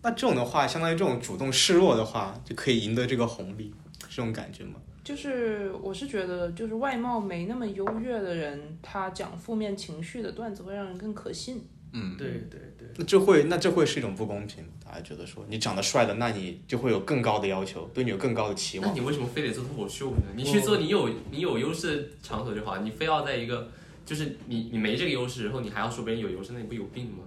[0.06, 3.74] 那这种的话，相当于这种主动示弱的话，就可以赢得这个红利，
[4.08, 4.76] 是这种感觉吗？
[5.03, 11.68] 就是我是觉得，就是外貌没那么优越的人，他讲负面情绪的段子会让人更可信。
[11.91, 18.88] 嗯，对对对，那这会那这会是一种不公平，大家觉得说你长得帅的，那你就会有更高的要求，对你有更高的期望。
[18.88, 20.22] 那你为什么非得做脱口秀呢？
[20.36, 23.72] 你去做你有你有优势的场所就好，你非要在一个
[24.06, 27.24] 就是你你没这个优势，然后你还要说别人有优势，那你不有病吗？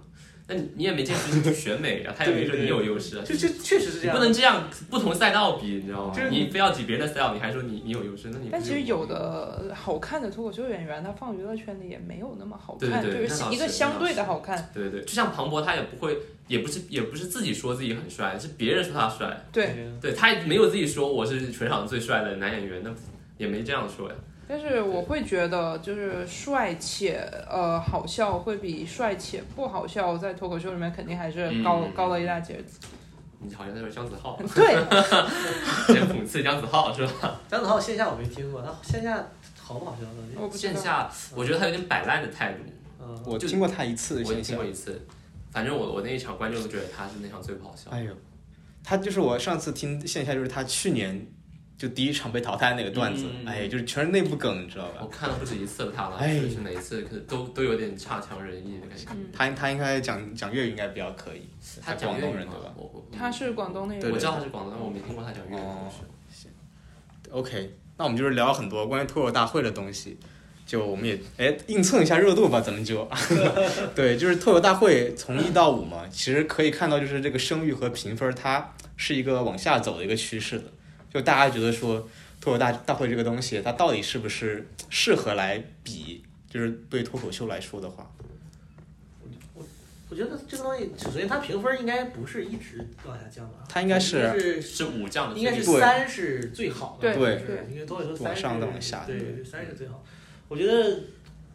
[0.49, 4.17] 那你你也没见识你去选美啊，他也没说你有优势啊，就就确实是这样。
[4.17, 6.31] 不能这样不同赛道比，你知道吗就是？
[6.31, 14.69] 你非要挤别人的赛道，你还说你你有优势，那你但其实有的好看的脱口秀演员，他放娱乐圈里也没有那么好看，对对对就是一个相对的好看。
[14.73, 22.89] 对对对，就像庞博，他也不会，也不是也不是自己说自己很帅，是别人说他帅，对，对他也没有自己说我是全场最帅的男演员，那
[23.37, 24.15] 也没这样说呀。
[24.51, 32.79] 但是我会觉得，就是帅且呃好笑，会比帅且不好笑，在脱口秀里面肯定还是高、嗯高了一大截子。
[33.41, 34.73] 你好像在说姜子浩，对，
[35.93, 37.39] 先讽刺姜子浩是吧？
[37.47, 39.23] 姜子浩线下我没听过，他线下
[39.55, 40.23] 好不好笑呢？
[40.35, 40.73] 我不知道。
[40.73, 42.59] 线下我觉得他有点摆烂的态度，
[42.99, 44.99] 嗯，我就听过他一次我也听过，一次，
[45.51, 47.91] 反正我我那一场观众都觉得他是那场最不好笑。
[47.91, 48.11] 哎呦，
[48.83, 51.25] 他就是我上次听线下，就是他去年
[51.79, 54.99] 就第一场被淘汰那个段子，嗯哎，就是全是内部梗，你知道吧？
[55.01, 56.37] 我看了不止一次了他了，哎。
[56.37, 59.05] 是是哪一次可能都都有点差强人意的感觉。
[59.11, 61.47] 嗯，他他应该讲讲粤语应该比较可以，
[61.81, 62.75] 他讲广东人对吧？
[63.17, 65.61] 他是广东那对个我知道他是广东，但我没听过他讲粤语。
[67.31, 70.17] ？OK，那我们就是聊很多关于脱口大会的东西，
[70.65, 73.07] 就我们也哎硬蹭一下热度吧，咱们就。
[73.95, 80.65] 对，就是脱口大会从一到五嘛，其实可以看到就是这个声誉和评分它是一个往下走的一个趋势的，
[81.13, 82.07] 就大家觉得说
[82.39, 86.23] 脱口大大会这个东西，它到底是不是适合来比？
[86.49, 88.11] 就是对脱口秀来说的话，
[90.09, 97.37] 我觉得这个东西，首先它评分应该不是一直往下降吧，它应该是是是武将的应该是三是最好的，对。
[97.37, 100.03] 是对应该脱口秀三是往上再往下对对，三是最好。
[100.47, 100.99] 我觉得，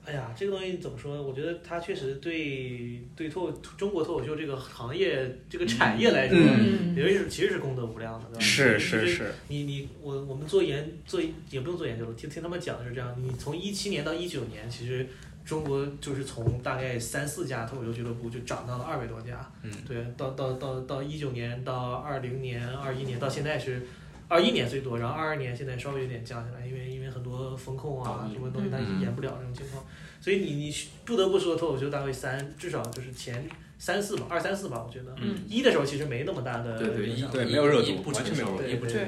[0.06, 1.22] 哎呀，这个东西怎么说呢？
[1.22, 8.40] 我觉得它确实对对脱中国脱口秀这个行业这个产业来说，嗯嗯，因为是其实是功德无量的，对吧？
[8.40, 15.06] 是是是，你你我我们做研做也不用做研究了，听听他们讲的是这样，你从一七年到一九年，其实
[15.42, 23.86] 中国就是从大概三四家脱口秀俱乐部就涨到了二百多家，嗯，对，到到到到一九年到二零年、二一年到现在是。
[24.28, 29.84] 二一年最多，然后二二年现在稍微有点降下来，因为因为很多风控啊嗯什么东西它已经演不了这种情况，
[30.20, 33.46] 所以你你不得不说脱口秀大会三至少就是前
[33.78, 35.14] 三四吧，二三四吧，我觉得。
[35.20, 39.00] 嗯一的时候其实没那么大的对对一影响对没有热度完全没有热度一不成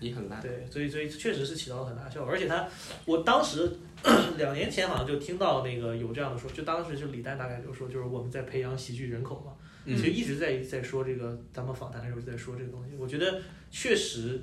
[0.00, 0.40] 一很烂。
[0.40, 2.66] 对，所以所以确实是起到了很大效果，而且他，
[3.04, 3.70] 我当时
[4.38, 9.52] 两年前好像就听到那个有这样的说，就当时就李诞大概就说，就是我们在培养喜剧人口嘛，
[9.84, 14.40] 嗯其实一直在在说这个，咱们访谈的时候就在说这个东西，我觉得确实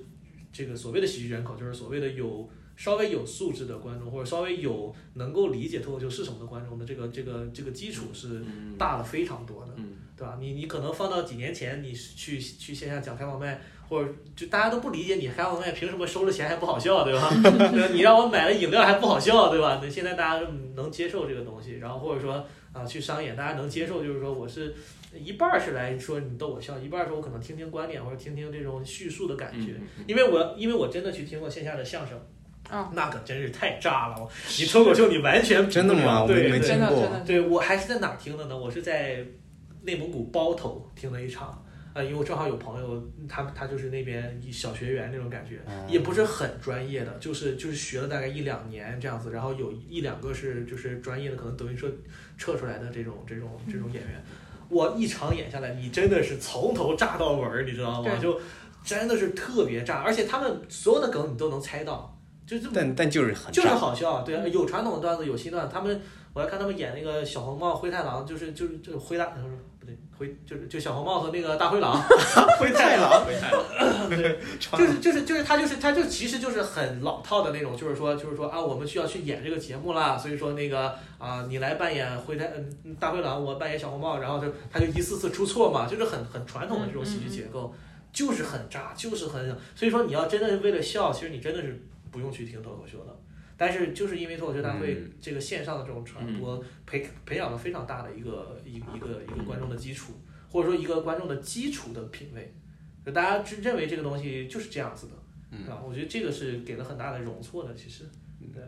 [0.52, 9.74] 这个所谓的喜剧人口，就是所谓的有稍微有素质的观众，或者稍微有能够理解脱口秀是什么的观众的这个这个这个基础是嗯，大了非常多的。
[9.78, 10.38] 嗯，对吧？
[10.40, 17.30] 你你可能放到几年前，你去去线下讲开放麦，或者就大家都不理解你开放麦凭什么收了钱还不好笑，对吧？
[17.42, 19.80] 对吧你让我买了饮料还不好笑，对吧？
[19.82, 24.76] 那现在大家能接受这个东西，然后或者说啊去商演，大家能接受，就是说我是
[25.20, 29.76] 一半儿是来说你逗我笑，一半儿是我可能听听观点或者听听这种叙述的感觉。
[30.06, 32.20] 因为我因为我真的去听过线下的相声，
[32.70, 34.30] 啊，那可真是太炸了！
[34.60, 38.58] 你脱口秀你完全真的吗我没对对真的听过真的，对我还是在哪儿听的呢？
[38.58, 39.26] 我是在
[39.84, 41.64] 内蒙古包头听了一场，
[41.94, 51.90] 呃，因为我正好有朋友，他他就是那边小学员那种感觉，哦也不是很专业的，就是就是学了大概一两年这样子，然后有一两个是就是专业的，可能德云社
[52.38, 54.22] 撤出来的这种这种这种演员。
[54.70, 58.12] 我一场演下来，你真的是从头炸到尾儿，你知道吗？
[58.22, 58.40] 就
[58.84, 65.74] 真的是特别炸，而且他们所有的梗你都能猜到，就这么但但就是很就是好笑，对啊，有传统的段子，有新段子。
[65.74, 66.02] 他们
[66.38, 72.00] 我还看他们演那个小红帽、灰太狼，就是就是就是灰大，他说不对，灰就是就小红帽和那个大灰狼，
[72.60, 74.38] 灰太狼，灰太了，
[74.78, 82.46] 就是就是就是他就是他就其实就是很老套的那种，就是说就是说啊，我们需要去演这个节目啦，所以说那个啊，你来扮演灰太
[82.84, 87.74] 嗯大灰狼，我扮演小红帽，然后就他就一次次出错嘛，就是很很传统的这种喜剧结构，
[88.14, 93.18] 就是很渣，就是很，所以说你要真的是为了笑，其实你真的是不用去听脱口秀的。
[93.58, 100.14] 但是就是因为脱口秀大会嗯这个线上的这种传播，培培养了非常大的一个一一个一个观众的基础，
[100.50, 102.54] 或者说一个观众的基础的品味，
[103.06, 105.14] 就大家只认为这个东西就是这样子的，
[105.52, 108.04] 嗯啊，我觉得这个是给了很大的容错的，其实，
[108.54, 108.64] 对。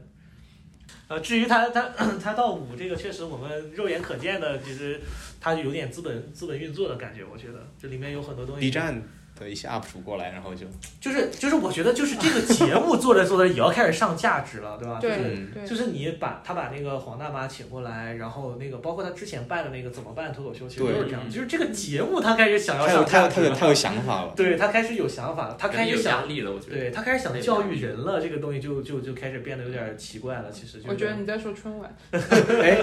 [1.07, 4.99] 呃，至于他他他到五这个，确实我们肉眼可见的，其实
[5.39, 8.61] 他有点资本资本运作的感觉，我觉得这里面有很多东西。
[8.61, 8.99] B 站
[9.39, 10.65] 的一些 UP 主过来，然后就
[10.99, 14.99] 就是就是我觉得就是这个节目做着做着也要开始上价值了，对吧？
[15.01, 24.33] 就是对嗯对，就是你把他把那个黄大妈请过来，然后那个包括他之前办的那个怎么办脱口秀，其实对都是这样，就是这个节目他开始想要他有他有上价值了，他有他有想法了。
[24.35, 26.77] 对他开始有想法了，他开始有压想，力了，我觉得。
[26.77, 30.51] 对他开始想教育人了，这个东西就就就开始变得有点奇怪了。
[30.51, 32.81] 其实就我觉得你在说春晚，哎，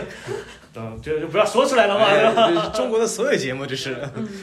[0.75, 3.95] 嗯，就就不要说出来了嘛，中国的所有节目，这是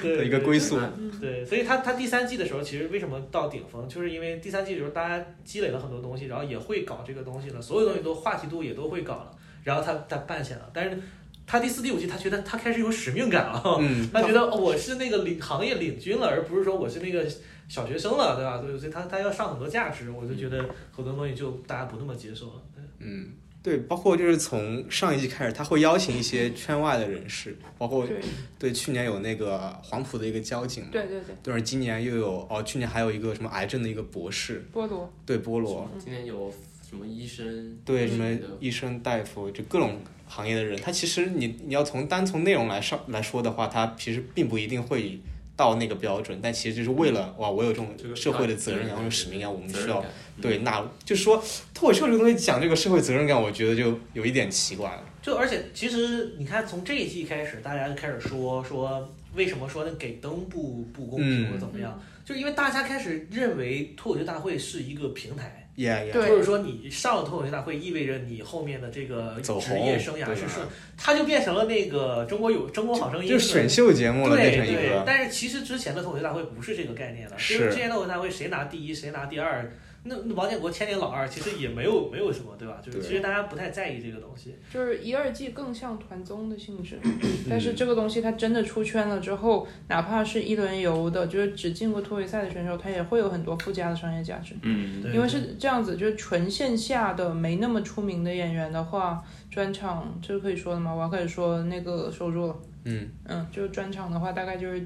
[0.03, 0.79] 的一个归宿。
[1.21, 9.31] 对，所以他他第三季的时候，其实为什么到顶峰，就是因为第三季的时候大家积累了很多东西，然后也会搞这个东西了，所有东西都话题度也都会搞了，
[9.63, 10.97] 然后他他办起来了，但是
[11.45, 17.25] 他第四、第五季他觉得他开始有使命感了，嗯，他觉得哦我是那个领行业领军了，而不是说我是那个
[17.67, 18.61] 小学生了，对吧？
[18.61, 20.57] 所以所以他他要上很多价值，我就觉得
[20.91, 22.53] 很多东西就大家不那么接受了。
[22.99, 23.33] 嗯，
[23.63, 28.19] 对，包括就是从上一季开始，他会邀请一些圈外的人士，包括对
[28.59, 36.53] 对去年有那个黄埔的一个交警嘛，对对对，对，今年又有哦，去年还有一个什么癌症的一个博士，菠萝，对菠萝，今年有
[36.87, 37.77] 什么医生？
[37.85, 39.97] 对什么医生、大夫，就各种
[40.27, 45.21] 行业的人，他其实你你要从单从内容来上来说的话，他其实并不一定会
[45.63, 50.03] 到那个标准，但其实就是为了哇，我有这种这个社会的责任感或者使命感，我们需要
[50.41, 51.41] 对纳入，就是说
[51.73, 55.01] 脱口秀这个东西讲这个社会责任感，我觉得就有一点奇怪了。
[55.21, 75.03] 就而且其实你看，从这一季开始，大家就开始说说为什么说那给灯不不公平嗯或者怎么样，就是因为大家开始认为脱口秀大会是一个平台，Yeah, yeah，对或者说你上了脱口秀大会，意味着你后面的这个职业生涯是顺，它就变成了那个中国有中国好声音就是选秀节目了，对变成一对，个。
[75.03, 77.71] 但是其实之前的脱口秀大会不是这个概念的，是就是。
[77.71, 79.73] 之前的脱口秀大会谁拿第一谁拿第二，
[80.05, 82.77] 那那王建国千年老二其实也没有没有什么，对吧？
[82.83, 84.55] 就是其实大家不太在意这个东西。
[84.71, 87.11] 就是一二季更像团综的性质，嗯
[87.49, 94.55] 但是这个东西它真的出圈了之后，哪怕是一轮游的，就是只进过突围赛的选手，他也会有很多附加的商业价值。
[94.61, 100.93] 嗯，对因为是这样子，就是纯线下的没那么出名的演员的话，专场这是可以说的吗？
[100.93, 102.55] 我要开始说那个收入了。
[102.85, 104.85] 嗯嗯，就是专场的话，大概就是，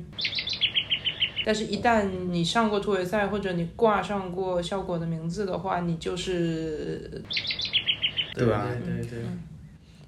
[1.47, 7.09] 但是一旦你上过突围赛或者你挂上过效果的名字的话，你就是，
[8.35, 8.67] 对吧？
[8.85, 9.19] 对对对。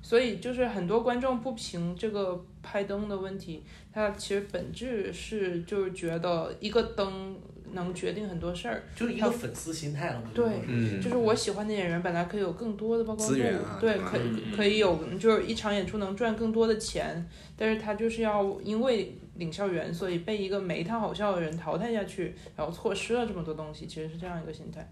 [0.02, 3.64] 所以就是很多观众不评这个拍灯的问题，
[3.94, 7.38] 他其实本质是就是觉得一个灯
[7.72, 8.84] 能决定很多事儿。
[8.94, 17.26] 就是一个粉丝心态了，我觉得对嗯，就是我喜欢的演员本来可以有更多的曝光度，啊对，可以可以有，就是一场演出能赚更多的钱，
[17.56, 24.88] 但是他就是要因为领校园，所以被一个没他好笑的人淘汰下去，然后错失了这么多东西，其实是这样一个心态。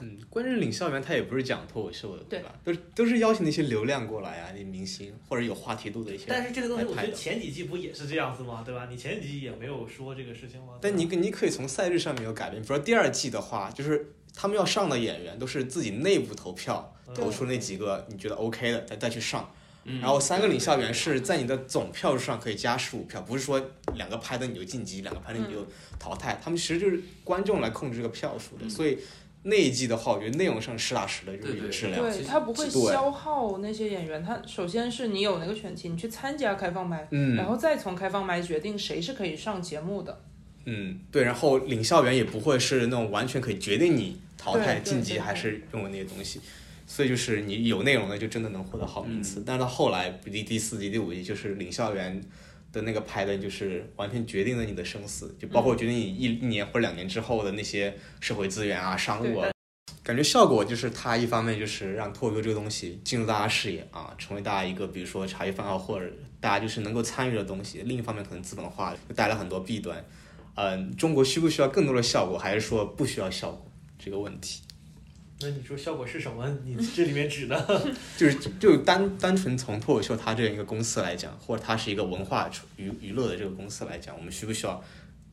[0.00, 2.52] 嗯，关键是领校园他也不是讲脱口秀的，对吧？
[2.64, 6.24] 都是都是邀请那些流量过来啊，那明星或者有话题度的一些。
[6.26, 8.64] 但是这个东西，我觉得前几季不也是这样子吗？
[8.66, 8.88] 对吧？
[8.90, 10.72] 你前几季也没有说这个事情吗？
[10.80, 19.48] 但你你可以从赛制上面有改变，比如说第二季的话，就是他们要上的演员都是自己内部投票嗯投出那几个你觉得 OK 的，再再去上。
[19.84, 23.60] 嗯然后三个领校园是在你的总票数上可以加十五票，不是说
[23.94, 25.66] 两个拍的你就晋级，两个拍的你就
[25.98, 26.40] 淘汰。
[26.42, 28.98] 他们其实就是观众来控制这个票数的，所以
[29.44, 32.00] 那一季的话，我觉得内容上实打实的就是有质量。
[32.00, 40.22] 对他不会消耗那些演员，他首先是你有那个选题，你去参加开放麦，嗯然后再从开放麦决定谁是可以上节目的。
[40.64, 46.40] 嗯，对，然后领校园也不会是那种完全可以决定你淘汰、晋级还是用的那些东西，
[46.86, 49.42] 所以就是你有内容的就真的能获得好名次。
[49.46, 52.22] 但是到后来第第四季、第五季就是领校园
[52.72, 59.50] 的那个排的，就是完全决定了你的生死，就包括决定你一一年或者两年之后的那些社会资源啊、商务啊。
[60.02, 66.10] 感觉效果就是它一方面就是让脱口秀这个东西进入大家视野啊，成为大家一个比如说茶余饭后或者
[66.40, 67.82] 大家就是能够参与的东西。
[67.84, 70.04] 另一方面，可能资本化就带来很多弊端。
[70.56, 74.62] 嗯，中国需不需要更多的效果，还是说不需要效果这个问题？
[75.42, 76.48] 那你说效果是什么？
[76.64, 77.86] 你这里面指的？
[78.16, 84.82] 就是就单单纯从脱口秀它这样一个公司来讲，或者它是一个文化娱娱乐的这个公司来讲，我们需不需要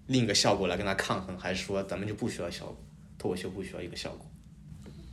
[0.07, 2.77] 另一个效果来跟它抗衡，还是说咱们就不需要效果？
[3.17, 4.25] 脱口秀不需要一个效果？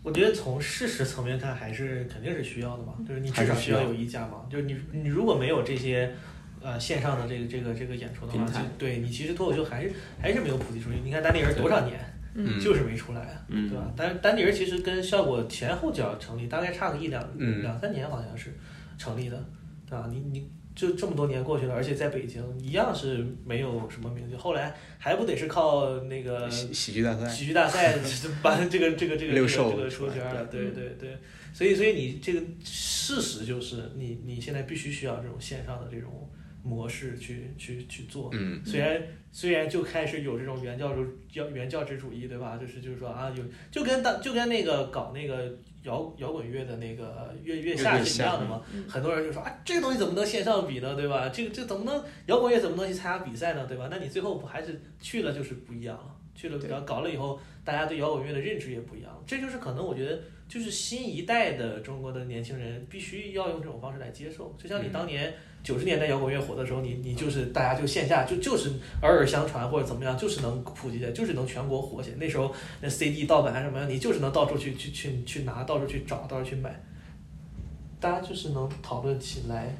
[0.02, 2.94] 我觉得从事实层面看，还是肯定是需要的嘛。
[3.06, 4.46] 就是你至少需要有溢价嘛。
[4.48, 6.14] 就是你你如果没有这些
[6.62, 8.46] 呃线上的这个这个这个演出的话，
[8.78, 9.92] 对你其实脱口秀还是
[10.22, 10.98] 还是没有普及出去。
[11.04, 11.98] 你看丹尼人多少年，
[12.36, 12.60] 嗯。
[12.60, 13.68] 就是没出来啊，嗯。
[13.68, 13.92] 对吧？
[13.96, 17.62] 但是丹尼尔其实跟效果前后脚成立，大概差个一两、嗯。
[17.62, 18.54] 两三年，好像是
[18.98, 19.44] 成立的，
[19.86, 20.08] 对吧？
[20.10, 27.98] 你你就这么多年过去了，而且在北京一样是没有什么名气，后来还不得是靠那个喜喜剧大赛，喜剧大赛
[28.42, 30.70] 把这个这个这个这个这个出圈了，对。
[30.72, 31.16] 对对，
[31.54, 36.28] 所以所以你这个事实就是你你现在必须需要这种线上的这种
[36.66, 38.30] 模式去去去做。
[38.32, 39.00] 嗯虽然
[39.30, 42.56] 虽然就开始有这种原教主教原教旨主义，对吧？
[42.56, 48.62] 就是就是说啊，有就跟当就跟那个搞那个摇摇滚乐的那个月月下是一样的嘛。
[48.72, 50.94] 嗯很多人就说啊，这个东西怎么能线上比呢？
[50.94, 51.28] 对吧？
[51.28, 53.64] 这个这怎么能摇滚乐怎么能去参加比赛呢？
[53.66, 53.88] 对吧？
[53.90, 59.22] 那你最后不还是去了就是不一样了，去了对然后搞了以后，大家对摇滚乐的认知也不一样了。
[59.26, 64.54] 这就是可能我觉得就是新一代的中国的年轻人必须要用这种方式来接受。
[64.56, 65.34] 就像你嗯当年
[65.64, 68.70] 九十年代摇滚乐火的时候，你你就是大家就线下就就是
[69.02, 72.16] 耳耳相传或者怎么样，就是能普及起来，就是能全国火起来。
[72.18, 76.80] 那时候那 CD 盗版啊什么的，你就是能到处去去去去拿，到处去找，到处去买。
[77.98, 79.74] 大家就是能讨论起来，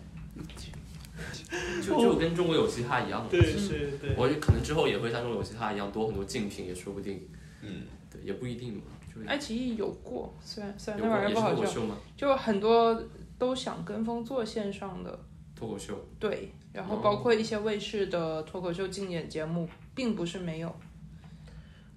[1.81, 3.31] 就就跟中国有嘻哈一样的。
[3.31, 7.21] 对其实对对，我可能之后也会像中国有嘻哈一样多很多竞品，也说不定。
[7.63, 8.81] 嗯，对，也不一定嘛。
[9.25, 11.81] 就爱奇艺有过，虽然虽然那玩意儿不好笑？
[12.17, 13.03] 就很多
[13.39, 15.19] 都想跟风做线上的，
[15.55, 15.99] 脱口秀。
[16.19, 20.75] 对，然后哦包括一些卫视的脱口秀竞演节目，并不是没有。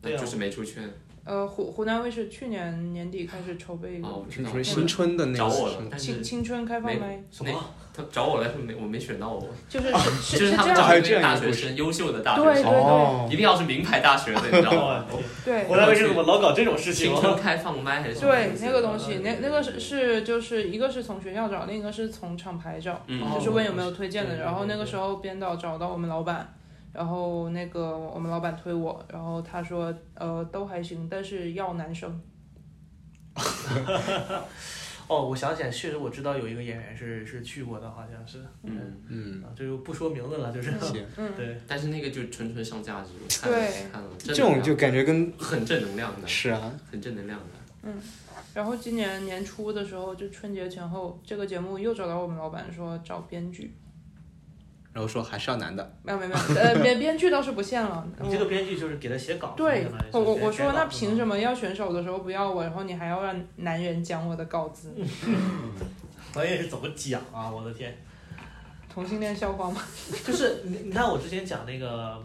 [0.01, 0.89] 对啊就是没出圈。
[1.29, 4.49] 呃，湖湖南卫视去年年底开始筹备一个哦，我知道。
[4.63, 7.51] 新春的那找我个是吗，了青青春开放麦，什么？
[7.95, 9.47] 他找我来说没，我没选到我。
[9.67, 15.05] 就 是就是是他们是这样，找一个大学生，优秀的大学对生，哦一定要是名牌大学的，你知道吗？
[15.45, 17.39] 对湖南卫视怎么老搞这种事情青春啊？
[17.39, 24.31] 开放麦还是什么对那个东西，那嗯那个是是就是一个是从学校找，另一个是从厂牌找，嗯就是问有没有推荐的。
[24.31, 26.55] 对对然后那个时候编导找到我们老板，
[26.93, 32.21] 然后那个我们老板推我，然后他说呃都还行，但是要男生。
[35.07, 40.71] 哦，我想起来，确实我知道有一个演员是是去过的，好像是，嗯，嗯，啊，这就不说名字了，就是，
[41.35, 43.09] 对，但是那个就纯纯上价值，
[43.43, 47.45] 对看了，这种就感觉跟很正能量的，是啊，很正能量的。
[47.83, 47.99] 嗯
[48.53, 53.73] 然后今年年初的时候，就春节前后，这个节目又找到我们老板说找编剧，
[54.99, 58.05] 然后说还是要男的，没有没有没有，呃 编编剧倒是不限了。
[58.21, 64.93] 你这个编剧就是给他写稿，对我我我说那凭什么要选手的时候不要我，然后你还要让男人讲我的稿子？
[66.33, 67.49] 导演是怎么讲啊？
[67.49, 67.97] 我的天，
[68.93, 69.81] 同性恋笑话吗？
[70.25, 72.21] 就是你你看我之前讲那个，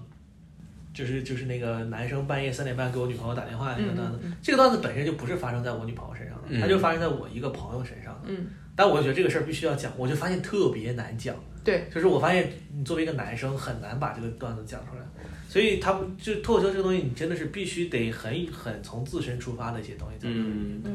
[0.93, 8.29] 就是就是那个男生半夜三点半给我女朋友打电话那个段子，嗯这个段子本身就不是发生在我女朋友身上的，嗯它就发生在我一个朋友身上的。
[8.75, 11.35] 嗯，但我觉得这个事儿必须要讲，我就发现特别难讲。
[11.63, 15.03] 对，就是我发现你作为一个男生很难把这个段子讲出来，
[15.49, 20.45] 所以他们就脱口秀这个东西，你真的是必须得很很从自身出发的一些东西在里面。
[20.47, 20.93] 嗯，对，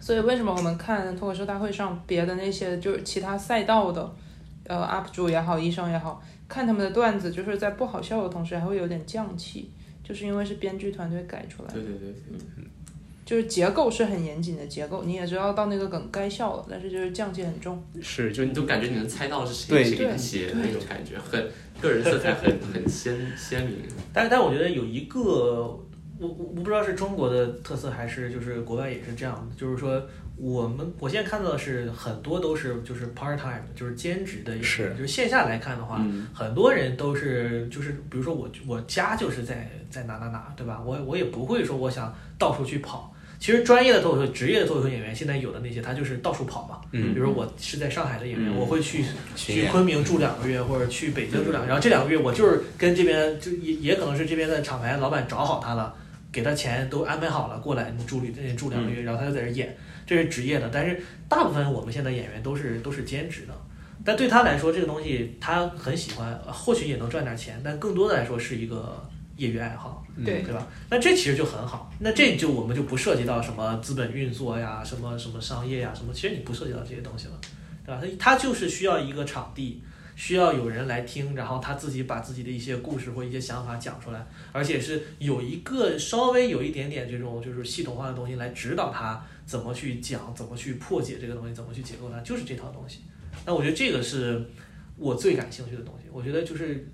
[0.00, 4.12] 所以为什么我们看脱口秀大会上别的那些就是其他赛道的，
[4.64, 9.70] 呃 UP 主也好，医生也好，看他们的段子，就是在不好笑的同时还会有点降气，
[10.02, 12.64] 就是因为是编剧团队改出来的，对对对对，
[13.30, 17.80] 就是结构是很严谨的结构，你也知道到那个梗该笑了，但是就是降气很重。
[18.02, 21.48] 是就就你就感觉你能猜到是谁对谁给他写的那种感觉，很
[21.80, 23.76] 个人色彩很很鲜鲜明。
[24.12, 25.20] 但但我觉得有一个，
[26.18, 30.02] 我我我不知道是中国的特色还是就是国外也是这样的，就是说
[30.36, 40.82] 我们我现在看到的是很多都是就是 part time，就是兼职的是就是线下来看的话，嗯很多人都是就是比如说我我家就是在在哪哪哪，对吧？
[40.84, 43.14] 我我也不会说我想到处去跑。
[43.40, 46.78] 其实专业的脱口秀、职业的脱口秀演员，现在有的那些他就是到处跑嘛。
[46.92, 49.02] 嗯比如说我是在上海的演员，嗯我会去
[49.34, 55.94] 去昆明住两个月，或者去北京住两个月，然后这两个月我就是跟这边就也也可能是这边的厂牌老板找好他了，
[56.30, 59.74] 给他钱都安排好了，过来你住里这住两个月，然后他就在这演，
[60.06, 60.68] 这是职业的。
[60.70, 63.54] 但是大部分我们现在演员都是都是兼职的，
[64.04, 69.02] 但对他来说这个东西他很喜欢，呃或许也能赚点钱，但更多的来说是一个
[69.40, 70.04] 业余爱好。
[70.22, 70.66] 对对吧？
[70.90, 77.40] 那这其实就很好，那这就我们就不涉及到什么资本运作呀、什么什么商业呀、什么，其实你不涉及到这些东西了，
[77.86, 78.02] 对吧？
[78.18, 79.82] 它它就是需要一个场地，
[80.14, 92.98] 需要有人来听，然后他自己把自己的一些故事或一些想法讲出来，而且是有一个稍微有一点点这种就是系统化的东西来指导他怎么去讲，怎么去破解这个东西，怎么去解构它，就是这套东西。
[93.46, 94.44] 那我觉得这个是
[94.98, 96.10] 我最感兴趣的东西。
[96.12, 96.86] 我觉得就是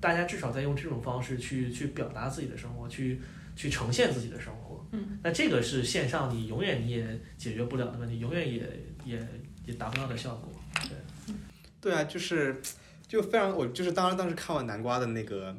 [0.00, 3.20] 大家至少在用这种方式去去表达自己的生活，去
[3.54, 4.86] 去呈现自己的生活。
[4.92, 8.62] 嗯，那这个是线上你永远你也解决不了的问题，永远也
[9.04, 9.28] 也
[9.64, 10.52] 也达不到的效果。
[10.82, 11.34] 对
[11.80, 12.60] 对啊，就是
[13.08, 15.56] 就非常我就是当时当时看完南瓜的那个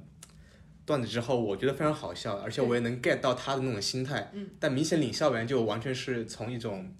[0.86, 4.32] 段子之后，我觉得非常好笑，而且我也能 get 到他的那种心态。
[4.34, 6.94] 嗯，但明显领笑员就完全是从一种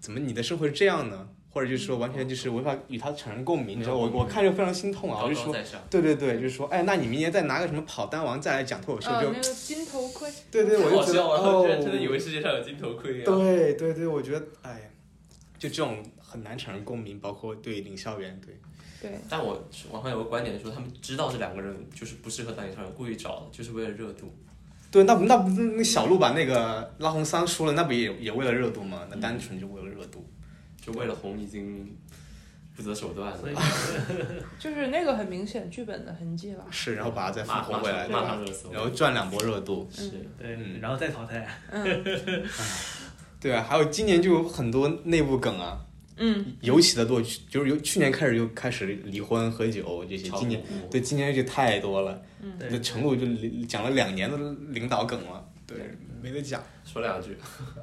[0.00, 1.28] 怎么你的生活是这样呢？
[1.54, 5.22] 或者就是说完全就是无法与他产生共鸣，你知道我我看着非常心痛啊！
[5.22, 5.54] 我就说。
[5.88, 11.22] 对对对，就是说，哎，那你明年再拿个什么跑单王再来讲脱口秀，呃，就金头盔，对对，我就觉得！
[11.22, 13.24] 哦，真的以为世界上有金头盔啊！
[13.24, 14.86] 对对对，我觉得，哎呀，
[15.56, 18.58] 就这种很难产生共鸣，包括对领校园，对，
[19.00, 24.34] 对，但我网上有个观点说，他们知道这两个人就是不适合当演唱员，故意找的，就是为了热度。
[24.90, 29.02] 对，那不那不那小鹿把那个拉红桑说了，那不也也为了热度吗？
[29.08, 30.24] 那单纯就为了热度。
[30.84, 31.96] 就为了红已经
[32.76, 33.38] 不择手段了
[34.58, 36.66] 就是那个很明显剧本的痕迹了。
[36.70, 38.26] 是，然后把它再复马活回来，对马？
[38.26, 39.88] 上热搜，然后赚两波热度。
[39.92, 40.08] 是
[40.38, 41.48] 对嗯，然后再淘汰。
[43.40, 45.78] 对啊，还有今年就有很多内部梗啊，
[46.16, 52.20] 嗯，尤其的多，就是由去年开始就开始离婚、喝酒这些，今年对今年就太多了。
[52.42, 53.26] 嗯那程璐就
[53.66, 54.36] 讲了两年的
[54.68, 55.78] 领导梗了，对，
[56.24, 56.62] 没得讲。
[56.84, 57.36] 说两句，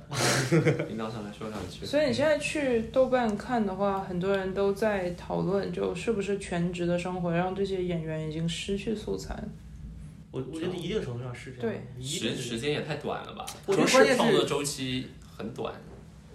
[0.89, 1.85] 领导上来说两句。
[1.85, 9.37] 所以你现在去豆瓣看的话，很多人都在讨论，就是不是全职的生活让这些演员已经失去素材。
[10.31, 13.45] 我我觉得一定程度上是这样对，时时间也太短了吧？
[13.67, 15.73] 我觉得关键创作周期很短，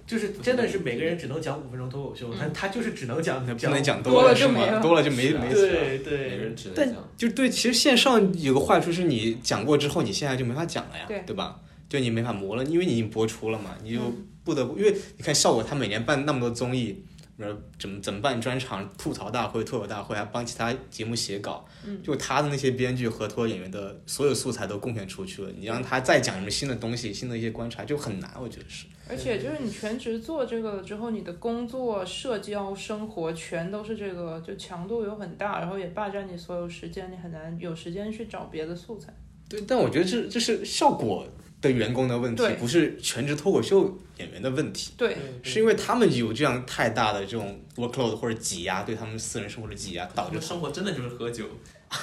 [0.07, 4.54] 就是真的是每个人只能讲五分钟脱口秀，但他就是只能讲不讲能讲多了了是吗？
[4.54, 5.98] 就没了多了就没啊没对。
[5.98, 7.09] 对每个人只能讲。
[7.16, 11.59] 就对，其实线上有个坏处是你讲过之后，你现在就没法讲了呀，对吧？
[11.89, 17.05] 就你没法磨了，因为你已经播出了嘛，你就嗯不得不，因为你看效果，他每年办那么多综艺，
[17.39, 17.47] 呃，
[17.78, 28.87] 怎么怎么办专场、吐槽大会、脱口大会，还帮其他节目写稿，嗯就他的那些编剧和脱口演员的所有素材都贡献出去了，你让他再讲什么新的东西、新的一些观察，就很难，我觉得是。
[29.09, 39.14] 而且就是你全职做这个了之后，你的工作、社交、生活全都是这个，就强度有很大，然后也霸占你所有时间，你很难有时间去找别的素材。
[39.49, 41.24] 对，但我觉得这这是效果
[41.61, 44.92] 的员工的问题，不是全职脱口秀演员的问题。
[44.96, 51.46] 对，是因为他们有这样太大的这种 workload 或者挤压，对他们私人生活的挤压，导致生活真的就是喝酒，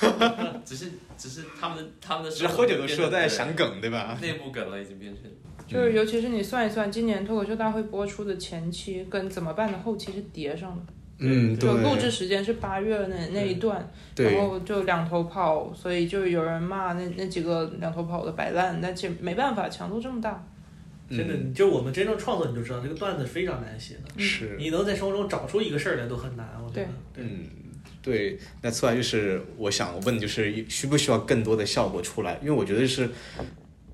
[0.66, 4.18] 只是只是他们的他们的只是喝酒的时候在想想梗，对吧？
[4.22, 5.24] 内部梗了，已经变成。
[5.66, 13.88] 就是尤其是你算一算，今年脱口秀大会播出的前期跟怎么办的后期是叠上的，嗯，对就，录制时间是八月那那一段，
[14.18, 20.43] 然，后就两头跑，所以就有人骂那那几个两头跑的摆烂，但其实没办法，强度这么大，
[21.09, 26.88] 真的，嗯就是我们真正创作，你就知道这个段子非常难写的，是，你能在生活中找出一个事儿来都很难，我觉得。
[27.14, 27.45] 对，嗯，
[28.01, 28.38] 对。
[28.61, 32.38] 那此外就是我想问，就是需不需要更多的效果出来？
[32.41, 33.09] 因为我觉得是，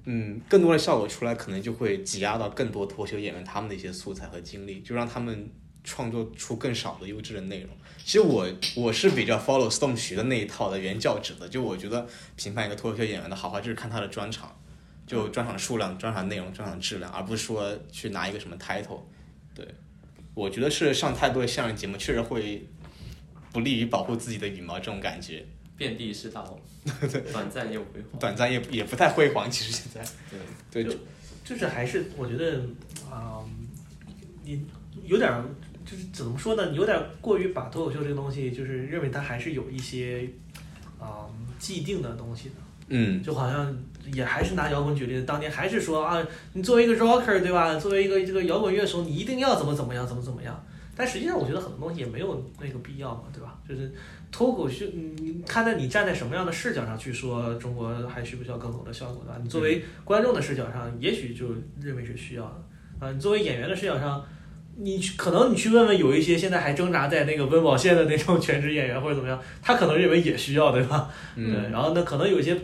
[0.05, 5.47] 嗯，更多的效果出来，可能就会挤压到更多脱口秀演员他们的一些素材和精力，就让他们
[5.89, 7.69] 创作出更少的优质的内容。
[7.97, 14.55] 其实我我是比较 follow Storm 徐的那一套的原教旨的，就我觉得评判一个脱口秀演员的好坏，就是看他的专场，
[15.07, 19.01] 就专场数量、专场内容、专场质量，而不是说去拿一个什么 title。
[19.55, 19.67] 对，
[20.35, 22.67] 我觉得是上太多的相声节目，确实会
[23.51, 26.61] 不利于保护自己的羽毛，这种感觉，遍地是大龙，
[27.33, 28.19] 短暂又辉煌。
[28.19, 29.49] 短暂也也不太辉煌。
[29.49, 30.03] 其实现在，
[30.71, 30.97] 对，对，
[31.43, 32.61] 就是还是我觉得
[33.11, 33.43] 啊、
[34.43, 34.65] 你
[35.03, 35.43] 有点儿
[35.89, 36.69] 就是怎么说呢？
[36.69, 40.29] 你有点过于把脱口秀这个东西，就是认为它还是有一些
[40.99, 41.25] 啊、
[41.57, 42.55] 既定的东西的。
[42.89, 43.75] 嗯，就好像
[44.13, 47.75] 也还是拿摇滚举例子，当年还是说啊，你作为一个 rocker 对吧？
[47.75, 50.63] 作为一个这个摇滚乐手，你一定要怎么怎么样，怎么怎么样。
[50.95, 53.57] 但实际上，我觉得很多东西也没有那个必要嘛，对吧？
[53.67, 53.89] 就是
[54.31, 59.39] 脱口秀，你你看在你站在什么样的视角上去说中国还需不需要更多的效果，对吧？
[59.41, 63.11] 你作为观众的视角上，也许就认为是需要的啊。
[63.11, 64.25] 你作为演员的视角上，
[64.81, 71.09] 你去可能你去问问有一些现在还挣扎在那个温饱线的那种全职演员或者怎么样，他可能认为也需要，对吧？
[71.35, 72.57] 嗯对，然后那，可能有一些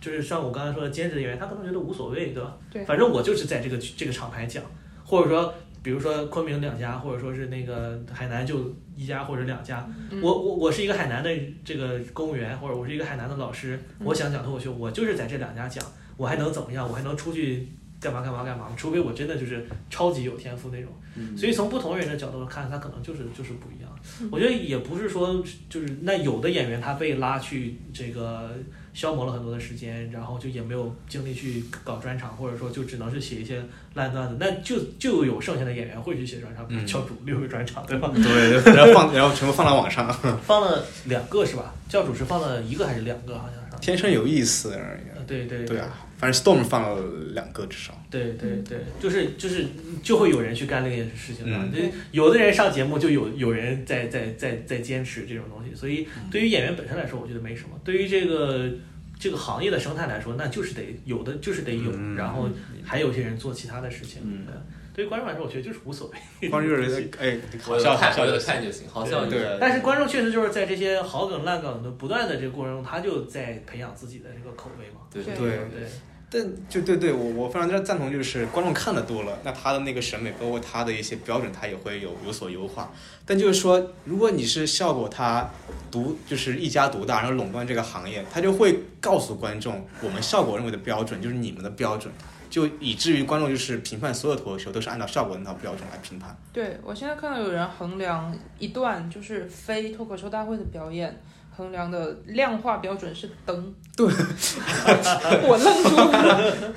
[0.00, 2.56] 就是像我刚才说的兼职演员，他可能觉得无所谓，对吧？
[2.70, 4.62] 对反正我就是在这个这个厂牌讲，
[5.04, 9.88] 或者说比如说昆明两家，或者说是那个海南就一家或者两家。
[10.10, 11.30] 嗯我我我是一个海南的
[11.64, 15.82] 这个公务员，或者我是一个海南的老师，嗯我想讲脱口秀，我就是在这两家讲，
[16.18, 16.86] 我还能怎么样？
[16.86, 17.68] 我还能出去。
[18.04, 18.68] 干嘛干嘛干嘛？
[18.76, 23.90] 除非我真的就是超级有天赋那种，嗯所以从不同人的角度看，他可能就是就是不一样。
[24.20, 28.50] 嗯我觉得也不是说就是那有的演员他被拉去这个
[28.92, 33.62] 消磨了很多的时间，然后就也没有精力去搞专场，或者说就只能是写一些
[33.94, 38.10] 烂段子，那就就有剩下的演员会去写专场，比如嗯教主六个专场，对吧？
[38.14, 40.12] 对， 然后放，然后全部放到网上，
[40.44, 41.74] 放了两个是吧？
[41.88, 43.38] 教主是放了一个还是两个？
[43.38, 43.60] 好像是。
[43.80, 45.16] 天生有意思而已。
[45.16, 47.02] 呃对对对啊，反正 Storm 放了
[47.34, 47.92] 两个至少。
[48.10, 49.66] 对对对，就是就是
[50.02, 51.58] 就会有人去干那件事情嘛。
[51.62, 57.78] 嗯这有的人上节目就有有人在在在在坚持这种东西，所以嗯对于演员本身来说，我觉得没什么。
[57.84, 58.70] 对于这个
[59.18, 62.48] 这个行业的生态来说，那就是得有的就是得有，嗯然后
[62.82, 64.22] 还有一些人做其他的事情。
[64.24, 64.54] 嗯对
[64.94, 66.08] 对于观众来说，我觉得就是无所
[66.40, 66.48] 谓。
[66.48, 68.46] 观众就是哎，好我笑好笑就行。
[68.46, 69.40] 看就行，好笑就行。
[69.40, 75.00] 对啊，但是观众确实就是在这些好梗烂梗的不断的这个过程中，他就在培养自己的这个口味嘛。
[75.12, 75.88] 对对对对，
[76.34, 82.92] 但就对对，我我非常赞同，就是观众看的多了，那他的那个审美，包括他的一些标准，他也会有有所优化。
[83.24, 85.48] 但就是说，如果你是效果他
[85.92, 92.12] 独就是一家独大，然后垄断这个行业，他就会告诉观众，我们效果认为的标准就是你们的标准，
[92.50, 96.36] 就以至于观众就是评判所有脱口秀都是按照效果那套标准来评判。
[96.52, 101.22] 对我现在看到有人衡量一段就是非脱口秀大会的表演。
[101.56, 104.06] 衡量的量化标准是灯，对，
[105.46, 106.74] 我愣住了，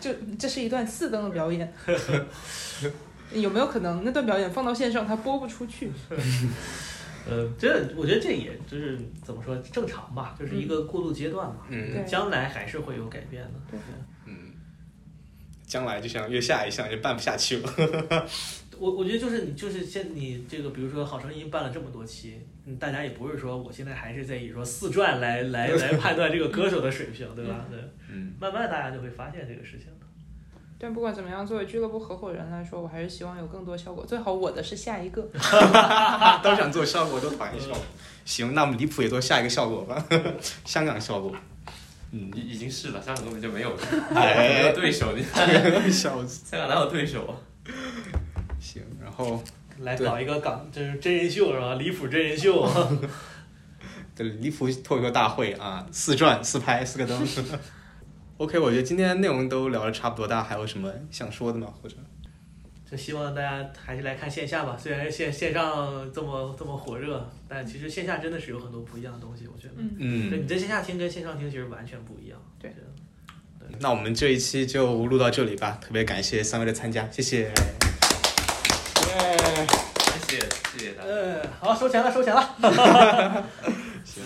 [0.00, 1.72] 就这是一段四灯的表演，
[3.32, 5.90] 有没有可能那段表演放到线上它播不出去？
[7.24, 13.78] 呃，这我觉得这也就是怎么说正常吧，就是一个过渡阶段嘛，嗯，将来还是会有改变的，对，
[14.26, 14.34] 嗯，
[15.64, 17.72] 将来就像月下一项就办不下去了。
[18.76, 27.66] 我我觉得就是你就是现你这个比如说好声音办了这么多期，嗯，大家也不是说我现在还是在以说四转来来 来判断这个歌手的水平，对吧？
[27.70, 27.78] 对，
[28.10, 30.06] 嗯，慢慢大家就会发现这个事情的。
[30.78, 35.22] 但不管怎么样，作为俱乐部合伙人来说，我还是希望有更多效果，最好我的是下一个。
[36.42, 37.78] 都想做效果，都讨厌效果。
[38.24, 40.04] 行，那我们离谱也做下一个效果吧，
[40.64, 41.32] 香港效果。
[42.10, 43.70] 嗯，已已经是了，香港根本就没有，
[44.12, 45.22] 没有对手，你
[45.90, 47.32] 笑死，香港哪有对手啊？
[48.60, 49.42] 行，然后
[49.82, 51.74] 来搞一个港，就是真人秀是吧？
[51.74, 52.68] 离谱真人秀，
[54.14, 57.28] 对，离谱脱口秀大会啊，四转四拍四个灯。
[58.38, 61.72] OK，我觉得今天内容都聊的差不多，大家还有什么想说的吗？
[61.80, 61.94] 或者，
[62.90, 64.76] 就希望大家还是来看线下吧。
[64.76, 69.46] 虽然线线上这么这么火热，但其实线下真的是有很多不一样的东西。
[69.46, 72.38] 我觉得，嗯，对，你在线下听跟线上听其实完全不一样。
[72.58, 73.68] 对，对。
[73.78, 77.52] 那我们这一期就录到这里吧，特别感谢三位的参加，谢谢。
[80.82, 81.08] 谢大家。
[81.08, 82.54] 嗯，好，收钱了，收钱了。
[84.04, 84.22] 行。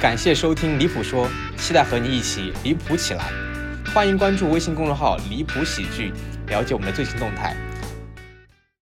[0.00, 3.30] 感谢收听《离谱说》，期待和你一起离谱起来。
[3.94, 6.12] 欢迎关注微信公众号“离谱喜剧”，
[6.48, 7.54] 了解我们的最新动态。